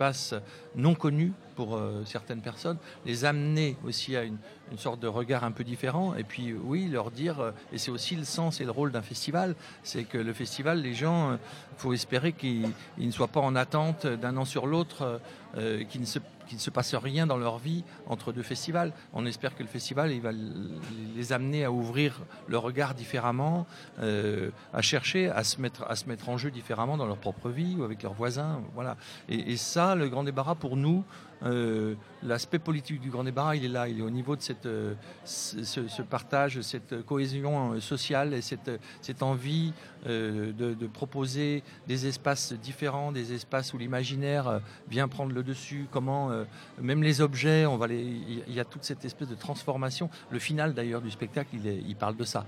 [0.76, 4.38] non connu pour euh, certaines personnes, les amener aussi à une,
[4.72, 6.14] une sorte de regard un peu différent.
[6.16, 9.02] Et puis oui, leur dire, euh, et c'est aussi le sens et le rôle d'un
[9.02, 11.38] festival, c'est que le festival, les gens, il
[11.78, 15.20] faut espérer qu'ils ils ne soient pas en attente d'un an sur l'autre,
[15.56, 18.92] euh, qu'ils ne se qu'il ne se passe rien dans leur vie entre deux festivals.
[19.12, 23.66] On espère que le festival va les amener à ouvrir le regard différemment,
[24.00, 27.48] euh, à chercher à se, mettre, à se mettre en jeu différemment dans leur propre
[27.48, 28.60] vie ou avec leurs voisins.
[28.74, 28.96] Voilà.
[29.28, 31.04] Et, et ça, le grand débarras pour nous,
[31.44, 34.64] euh, l'aspect politique du grand débarras, il est là, il est au niveau de cette,
[34.64, 38.70] euh, ce, partage, cette cohésion euh, sociale et cette,
[39.02, 39.72] cette envie
[40.06, 46.30] de, proposer des espaces différents, des espaces où l'imaginaire vient prendre le dessus, comment
[46.78, 48.02] même les objets, on va les,
[48.46, 50.10] il y a toute cette espèce de transformation.
[50.30, 52.46] Le final d'ailleurs du spectacle, il, parle de ça.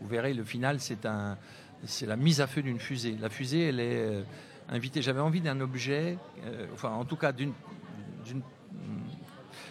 [0.00, 1.38] Vous verrez, le final, c'est un,
[1.84, 3.16] c'est la mise à feu d'une fusée.
[3.20, 4.24] La fusée, elle est
[4.68, 5.02] invitée.
[5.02, 6.18] J'avais envie d'un objet,
[6.74, 7.52] enfin en tout cas d'une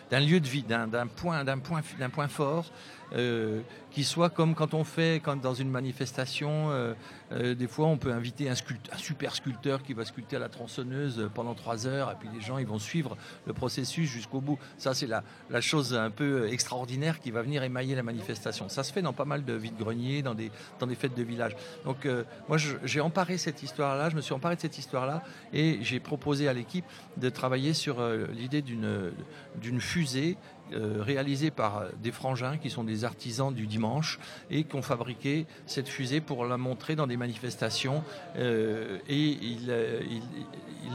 [0.10, 2.72] d'un lieu de vie, d'un point fort,
[3.14, 6.94] euh, qui soit comme quand on fait, quand dans une manifestation, euh,
[7.34, 8.56] euh, des fois on peut inviter un,
[8.96, 12.58] super sculpteur qui va sculpter à la tronçonneuse pendant trois heures, et puis les gens
[12.58, 14.58] ils vont suivre le processus jusqu'au bout.
[14.78, 15.24] Ça c'est la,
[15.60, 18.70] chose un peu extraordinaire qui va venir émailler la manifestation.
[18.70, 20.36] Ça se fait dans pas mal de vides-greniers, dans
[20.80, 21.58] dans des fêtes de village.
[21.84, 22.08] Donc
[22.48, 26.48] moi j'ai emparé cette histoire-là, je me suis emparé de cette histoire-là, et j'ai proposé
[26.48, 26.86] à l'équipe
[27.18, 28.02] de travailler sur
[28.32, 30.38] l'idée d'une fusée
[30.74, 34.20] réalisée par des frangins qui sont des artisans du dimanche
[34.50, 38.04] et qui ont fabriqué cette fusée pour la montrer dans des manifestations
[38.38, 40.22] euh, et il, il,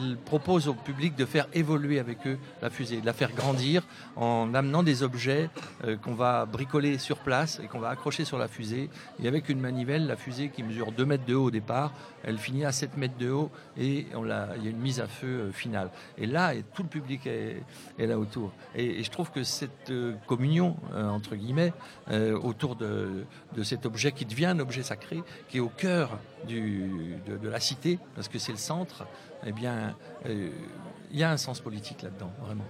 [0.02, 3.82] il, propose au public de faire évoluer avec eux la fusée, de la faire grandir
[4.16, 5.48] en amenant des objets
[5.84, 8.90] euh, qu'on va bricoler sur place et qu'on va accrocher sur la fusée
[9.22, 11.92] et avec une manivelle, la fusée qui mesure 2 mètres de haut au départ,
[12.24, 15.00] elle finit à 7 mètres de haut et on la, il y a une mise
[15.00, 15.90] à feu finale.
[16.18, 17.62] Et là, tout le public est,
[17.98, 18.52] là autour.
[18.74, 21.72] Et je trouve que c'est cette euh, communion, euh, entre guillemets,
[22.10, 23.24] euh, autour de,
[23.62, 27.98] cet objet qui devient un objet sacré, qui est au cœur de, de, la cité,
[28.14, 29.06] parce que c'est le centre,
[29.44, 29.96] eh bien,
[30.26, 32.64] il y a un sens politique là-dedans, vraiment.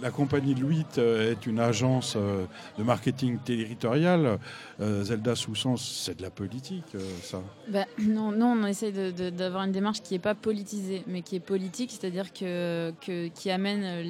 [0.00, 4.38] La, compagnie Louis est une agence de marketing territorial.
[4.78, 8.92] Zelda Soussan, c'est de la politique, ça bah, Non, on essaie
[9.32, 12.92] d'avoir une démarche qui n'est pas politisée, mais qui est politique, c'est-à-dire que,
[13.34, 14.04] qui amène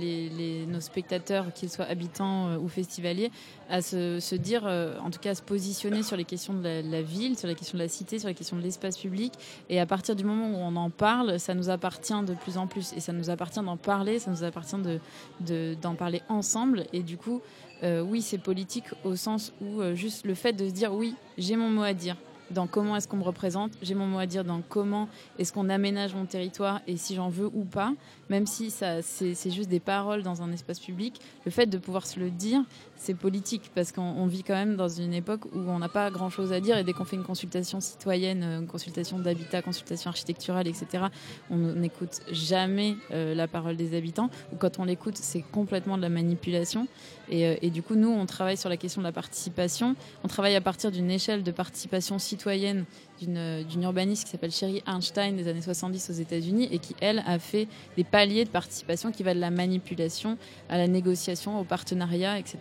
[0.70, 3.30] nos spectateurs, qu'ils soient habitants ou festivaliers,
[3.70, 7.38] à se, dire, en tout cas à se positionner sur les questions de la, ville,
[7.38, 9.32] sur les questions de la cité, sur les questions de l'espace public.
[9.68, 12.66] Et à partir du moment où on en parle, ça nous appartient de plus en
[12.66, 12.92] plus.
[12.94, 14.97] Et ça nous appartient d'en parler, ça nous appartient de
[15.40, 16.84] d'en de, parler ensemble.
[16.92, 17.40] Et du coup,
[17.82, 21.14] euh, oui, c'est politique au sens où euh, juste le fait de se dire oui,
[21.36, 22.16] j'ai mon mot à dire
[22.50, 25.68] dans comment est-ce qu'on me représente, j'ai mon mot à dire dans comment est-ce qu'on
[25.68, 27.92] aménage mon territoire et si j'en veux ou pas,
[28.30, 32.06] même si ça c'est juste des paroles dans un espace public, le fait de pouvoir
[32.06, 32.62] se le dire,
[32.96, 36.52] c'est politique parce qu'on vit quand même dans une époque où on n'a pas grand-chose
[36.52, 41.04] à dire et dès qu'on fait une consultation citoyenne, une consultation d'habitat, consultation architecturale, etc.,
[41.50, 46.02] on n'écoute jamais euh, la parole des habitants ou quand on l'écoute, c'est complètement de
[46.02, 46.88] la manipulation.
[47.30, 49.96] Et, euh, et, du coup, nous, on travaille sur la question de la participation.
[50.24, 52.84] On travaille à partir d'une échelle de participation citoyenne
[53.26, 57.38] d'une urbaniste qui s'appelle Sherry Einstein des années 70 aux États-Unis et qui, elle, a
[57.38, 60.38] fait des paliers de participation qui va de la manipulation
[60.68, 62.58] à la négociation, au partenariat, etc.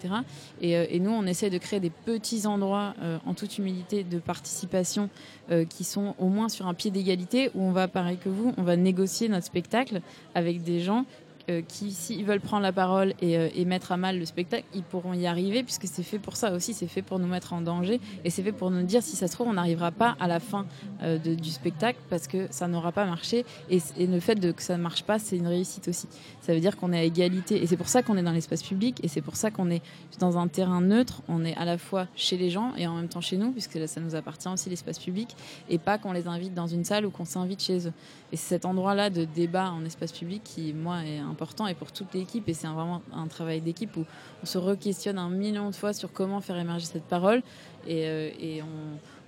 [0.62, 4.04] Et, euh, et nous, on essaie de créer des petits endroits, euh, en toute humilité,
[4.04, 5.10] de participation
[5.52, 8.54] euh, qui sont au moins sur un pied d'égalité où on va, pareil que vous,
[8.58, 10.02] on va négocier notre spectacle
[10.36, 11.06] avec des gens
[11.50, 14.66] euh, qui, s'ils veulent prendre la parole et, euh, et, mettre à mal le spectacle,
[14.76, 17.54] ils pourront y arriver puisque c'est fait pour ça aussi, c'est fait pour nous mettre
[17.54, 20.18] en danger et c'est fait pour nous dire si ça se trouve on n'arrivera pas
[20.20, 20.66] à la fin
[21.04, 24.62] euh, du spectacle parce que ça n'aura pas marché et, et, le fait de que
[24.62, 26.08] ça ne marche pas, c'est une réussite aussi.
[26.42, 28.62] Ça veut dire qu'on est à égalité et c'est pour ça qu'on est dans l'espace
[28.62, 29.82] public et c'est pour ça qu'on est
[30.20, 33.08] dans un terrain neutre, on est à la fois chez les gens et en même
[33.08, 35.34] temps chez nous puisque là, ça nous appartient aussi l'espace public
[35.70, 37.94] et pas qu'on les invite dans une salle ou qu'on s'invite chez eux.
[38.32, 41.92] Et c'est cet endroit-là de débat en espace public qui, moi, est important et pour
[41.92, 42.48] toute l'équipe.
[42.50, 44.06] Et c'est vraiment un travail d'équipe où
[44.44, 47.42] on se re-questionne un million de fois sur comment faire émerger cette parole.
[47.88, 48.62] Et, euh,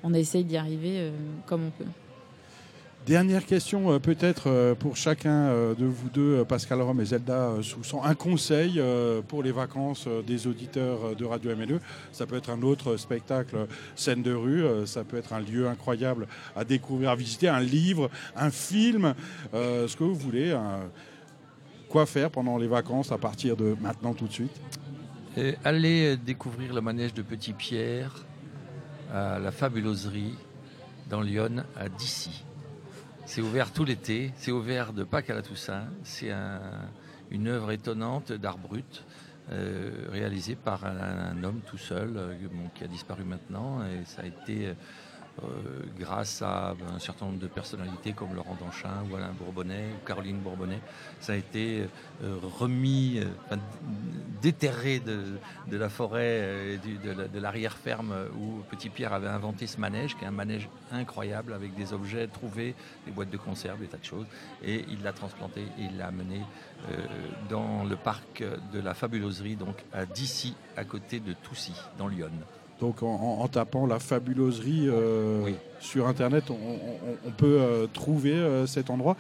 [0.04, 1.12] on, essaye d'y arriver euh,
[1.46, 1.90] comme on peut.
[3.10, 7.54] Dernière question, euh, peut-être euh, pour chacun euh, de vous deux, Pascal Rome et Zelda
[7.64, 8.80] Soussan, un conseil
[9.28, 11.80] pour les vacances des auditeurs de Radio MLE.
[12.12, 16.28] Ça peut être un autre spectacle, scène de rue, ça peut être un lieu incroyable
[16.56, 19.16] à découvrir, à visiter, un livre, un film,
[19.54, 20.56] ce que vous voulez.
[21.90, 24.62] Quoi faire pendant les vacances à partir de maintenant tout de suite
[25.64, 28.24] Allez découvrir le manège de Petit Pierre
[29.12, 30.36] à la fabuloserie
[31.10, 32.44] dans Lyon à d'ici
[33.30, 35.86] C'est ouvert tout l'été, c'est ouvert de Pâques à la Toussaint.
[36.02, 36.32] C'est
[37.30, 39.06] une œuvre étonnante d'art brut.
[39.52, 42.34] Euh, réalisée par un, homme tout seul euh,
[42.76, 44.74] qui a disparu maintenant et ça a été euh,
[45.98, 50.40] grâce à un certain nombre de personnalités comme Laurent Danchin ou Alain Bourbonnais ou Caroline
[50.40, 50.80] Bourbonnais.
[51.20, 51.88] Ça a été
[52.24, 53.56] euh, remis, euh,
[54.42, 55.38] déterré de,
[55.78, 60.70] la forêt, de l'arrière-ferme où Petit Pierre avait inventé ce manège, qui est un manège
[60.92, 62.76] incroyable avec des objets trouvés,
[63.06, 64.26] des boîtes de conserve, des tas de choses.
[64.64, 66.42] Et il l'a transplanté et il l'a amené
[67.50, 68.44] dans le parc
[68.74, 72.32] de la fabuloserie, donc à Dissy, à côté de Toussy, dans Lyon.
[72.80, 75.52] Donc en, tapant la fabuloserie euh,
[75.82, 79.18] sur Internet, on, peut euh, trouver euh, cet endroit.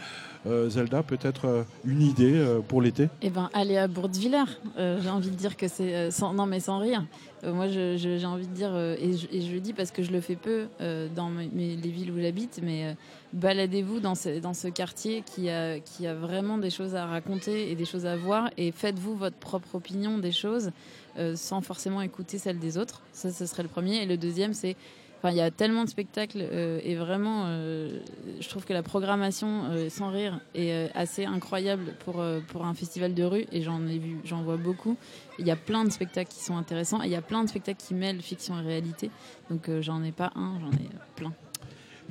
[0.69, 3.09] Zelda, peut-être une idée pour l'été?
[3.21, 4.45] Eh bien, aller à Bourdevillers.
[4.77, 6.11] j'ai envie de dire que c'est...
[6.11, 7.03] sans, non, mais sans rire.
[7.43, 10.67] moi, j'ai envie de dire, et je, le dis parce que je le fais peu
[11.13, 12.95] dans les villes où j'habite, mais
[13.33, 17.69] baladez-vous dans ce, dans ce quartier qui a, qui a vraiment des choses à raconter
[17.69, 20.71] et des choses à voir, et faites-vous votre propre opinion des choses.
[21.19, 23.01] Euh, sans forcément écouter celle des autres.
[23.11, 23.97] Ça, ce serait le premier.
[23.97, 24.75] Et le deuxième, c'est
[25.21, 27.99] Enfin, il y a tellement de spectacles euh, et vraiment, euh,
[28.39, 33.23] je trouve que la programmation sans rire est assez incroyable pour, pour un festival de
[33.25, 34.95] rue et j'en ai vu, j'en vois beaucoup.
[35.37, 37.49] Il y a plein de spectacles qui sont intéressants et il y a plein de
[37.49, 39.11] spectacles qui mêlent fiction et réalité.
[39.49, 40.87] Donc j'en ai pas un, j'en ai
[41.17, 41.33] plein.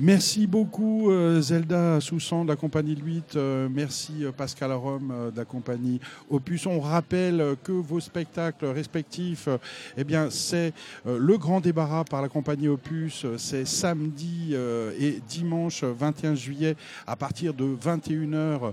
[0.01, 3.35] Merci beaucoup euh, Zelda Soussan de la compagnie 8.
[3.35, 5.99] Euh, merci euh, Pascal Rome de la compagnie
[6.31, 6.67] Opus.
[6.67, 9.49] On rappelle que vos spectacles respectifs,
[9.97, 10.73] eh bien, c'est
[11.05, 13.27] le grand débarras par la compagnie Opus.
[13.39, 16.77] C'est samedi et dimanche 21 juillet
[17.07, 18.73] à partir de 21h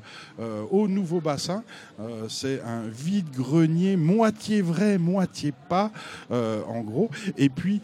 [0.69, 1.63] au Nouveau Bassin.
[2.29, 5.91] c'est un vide-grenier, moitié vrai, moitié pas,
[6.29, 7.09] en gros.
[7.37, 7.81] Et puis,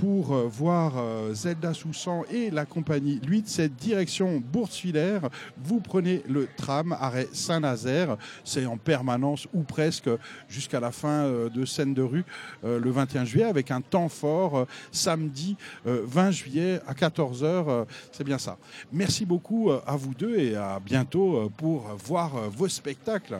[0.00, 0.94] pour voir
[1.32, 5.28] Zelda Soussan et la compagnie 8, cette direction Bourse-Filaire.
[5.56, 8.16] Vous prenez le tram, arrêt Saint-Nazaire.
[8.44, 10.10] C'est en permanence ou presque
[10.48, 12.24] jusqu'à la fin euh, de scène de rue
[12.64, 17.86] euh, le 21 juillet avec un temps fort euh, samedi 20 juillet à 14h.
[18.10, 18.58] C'est bien ça.
[18.92, 23.38] Merci beaucoup à vous deux et à bientôt pour voir vos spectacles.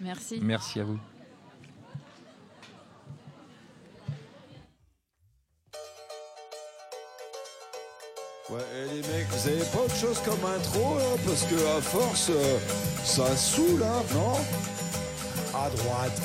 [0.00, 0.40] Merci.
[0.42, 0.98] Merci à vous.
[8.50, 8.60] Ouais,
[8.92, 12.58] les mecs, vous avez pas autre chose comme intro là Parce que à force, euh,
[13.02, 14.36] ça saoule, hein, non?
[15.58, 16.20] À droite,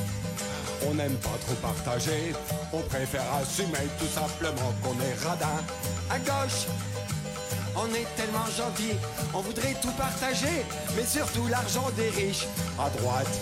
[0.85, 2.33] on n'aime pas trop partager.
[2.73, 5.63] On préfère assumer tout simplement qu'on est radin.
[6.09, 6.67] À gauche,
[7.77, 8.97] on est tellement gentil,
[9.33, 10.65] on voudrait tout partager,
[10.97, 12.47] mais surtout l'argent des riches.
[12.77, 13.39] À droite,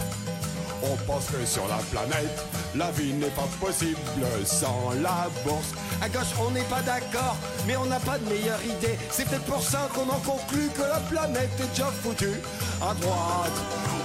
[0.84, 2.46] on pense que sur la planète,
[2.76, 4.00] la vie n'est pas possible
[4.46, 5.74] sans la bourse.
[6.02, 8.98] À gauche, on n'est pas d'accord, mais on n'a pas de meilleure idée.
[9.10, 12.40] C'est peut-être pour ça qu'on en conclut que la planète est déjà foutue.
[12.82, 13.58] À droite,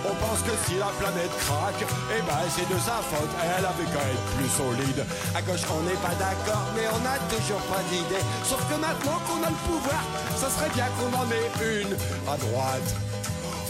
[0.05, 1.85] on pense que si la planète craque,
[2.17, 5.05] eh ben c'est de sa faute, elle avait qu'à être plus solide.
[5.35, 8.25] À gauche, on n'est pas d'accord, mais on n'a toujours pas d'idée.
[8.45, 10.03] Sauf que maintenant qu'on a le pouvoir,
[10.37, 11.93] ça serait bien qu'on en ait une.
[12.27, 12.95] À droite,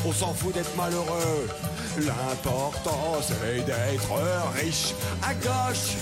[0.06, 1.48] on s'en fout d'être malheureux.
[1.98, 4.12] L'important c'est d'être
[4.54, 4.94] riche.
[5.22, 5.92] À gauche,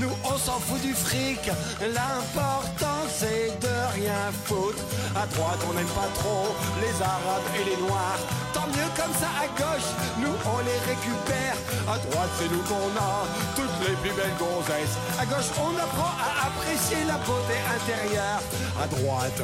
[0.00, 1.46] nous on s'en fout du fric.
[1.80, 4.82] L'important c'est de rien foutre.
[5.14, 6.48] À droite on n'aime pas trop
[6.80, 8.18] les arabes et les noirs.
[8.52, 11.54] Tant mieux comme ça à gauche, nous on les récupère.
[11.86, 14.98] À droite c'est nous qu'on a toutes les plus belles gonzesses.
[15.20, 18.42] À gauche on apprend à apprécier la beauté intérieure.
[18.82, 19.40] À droite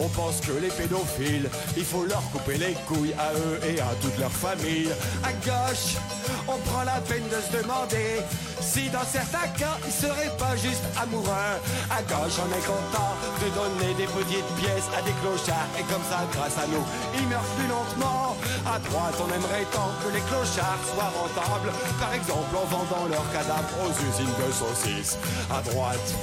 [0.00, 3.94] on pense que les pédophiles, il faut leur couper les couilles à eux et à
[4.00, 4.88] toute leur famille.
[5.22, 5.96] À gauche,
[6.48, 8.22] on prend la peine de se demander
[8.60, 11.54] si dans certains cas, ils seraient pas juste amoureux.
[11.90, 15.70] À gauche, on est content de donner des petites pièces à des clochards.
[15.78, 18.36] Et comme ça, grâce à nous, ils meurent plus lentement.
[18.66, 21.72] À droite, on aimerait tant que les clochards soient rentables.
[22.00, 25.16] Par exemple, en vendant leurs cadavres aux usines de saucisses.
[25.50, 26.14] À droite,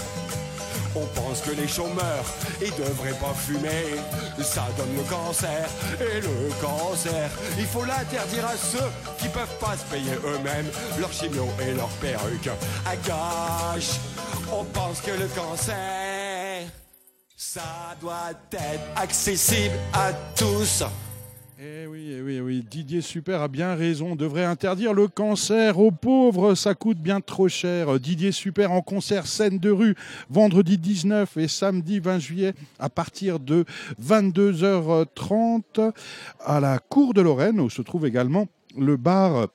[0.95, 2.25] on pense que les chômeurs,
[2.61, 3.95] ils devraient pas fumer.
[4.41, 5.69] Ça donne le cancer.
[5.99, 11.11] Et le cancer, il faut l'interdire à ceux qui peuvent pas se payer eux-mêmes leur
[11.11, 12.49] chimio et leur perruque.
[12.85, 13.91] À gauche,
[14.51, 16.67] on pense que le cancer,
[17.35, 20.83] ça doit être accessible à tous.
[21.59, 24.13] Eh oui, eh oui, eh oui, Didier Super a bien raison.
[24.13, 27.99] On devrait interdire le cancer aux pauvres, ça coûte bien trop cher.
[27.99, 29.93] Didier Super en concert scène de rue
[30.31, 33.65] vendredi 19 et samedi 20 juillet à partir de
[34.01, 35.91] 22h30
[36.43, 39.47] à la Cour de Lorraine où se trouve également le bar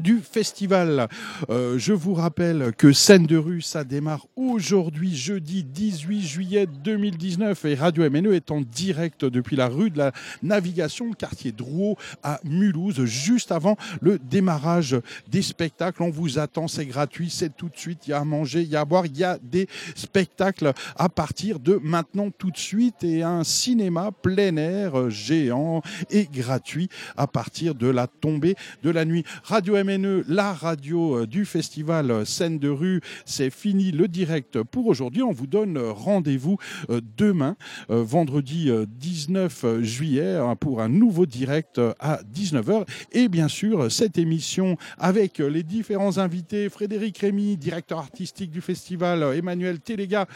[0.00, 1.08] du festival.
[1.50, 7.64] Euh, je vous rappelle que Scène de rue, ça démarre aujourd'hui, jeudi 18 juillet 2019,
[7.64, 10.12] et Radio MNE est en direct depuis la rue de la
[10.42, 14.96] Navigation, quartier Drouot, à Mulhouse, juste avant le démarrage
[15.28, 16.02] des spectacles.
[16.02, 18.68] On vous attend, c'est gratuit, c'est tout de suite, il y a à manger, il
[18.68, 22.58] y a à boire, il y a des spectacles à partir de maintenant tout de
[22.58, 28.90] suite, et un cinéma plein air géant et gratuit à partir de la tombée de
[28.90, 29.24] la nuit.
[29.44, 35.22] Radio MNE, la radio du festival Scène de rue, c'est fini le direct pour aujourd'hui.
[35.22, 36.58] On vous donne rendez-vous
[36.90, 37.56] euh, demain,
[37.90, 42.86] euh, vendredi 19 euh, juillet, hein, pour un nouveau direct à 19h.
[43.12, 49.22] Et bien sûr, cette émission avec les différents invités, Frédéric Rémy, directeur artistique du festival,
[49.34, 50.26] Emmanuel Téléga,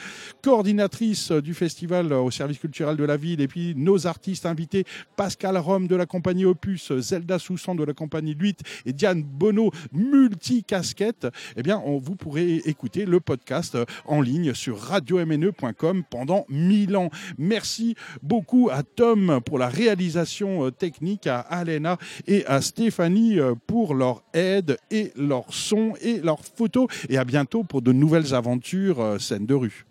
[0.42, 4.84] coordinatrice du festival au service culturel de la ville, et puis nos artistes invités,
[5.16, 9.72] Pascal Rome de la compagnie Opus, Zelda Soussan de la compagnie 8 et Diane Bono,
[9.90, 17.10] multi-casquette, eh bien, vous pourrez écouter le podcast en ligne sur radiomne.com pendant 1000 ans.
[17.38, 21.98] Merci beaucoup à Tom pour la réalisation euh, technique, à Alena
[22.28, 26.86] et à Stéphanie euh, pour leur aide et leur son et leurs photos.
[27.08, 29.86] Et à bientôt pour de nouvelles aventures euh, scène de rue.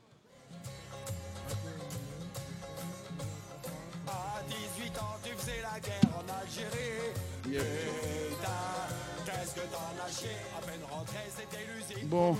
[12.11, 12.35] Putain,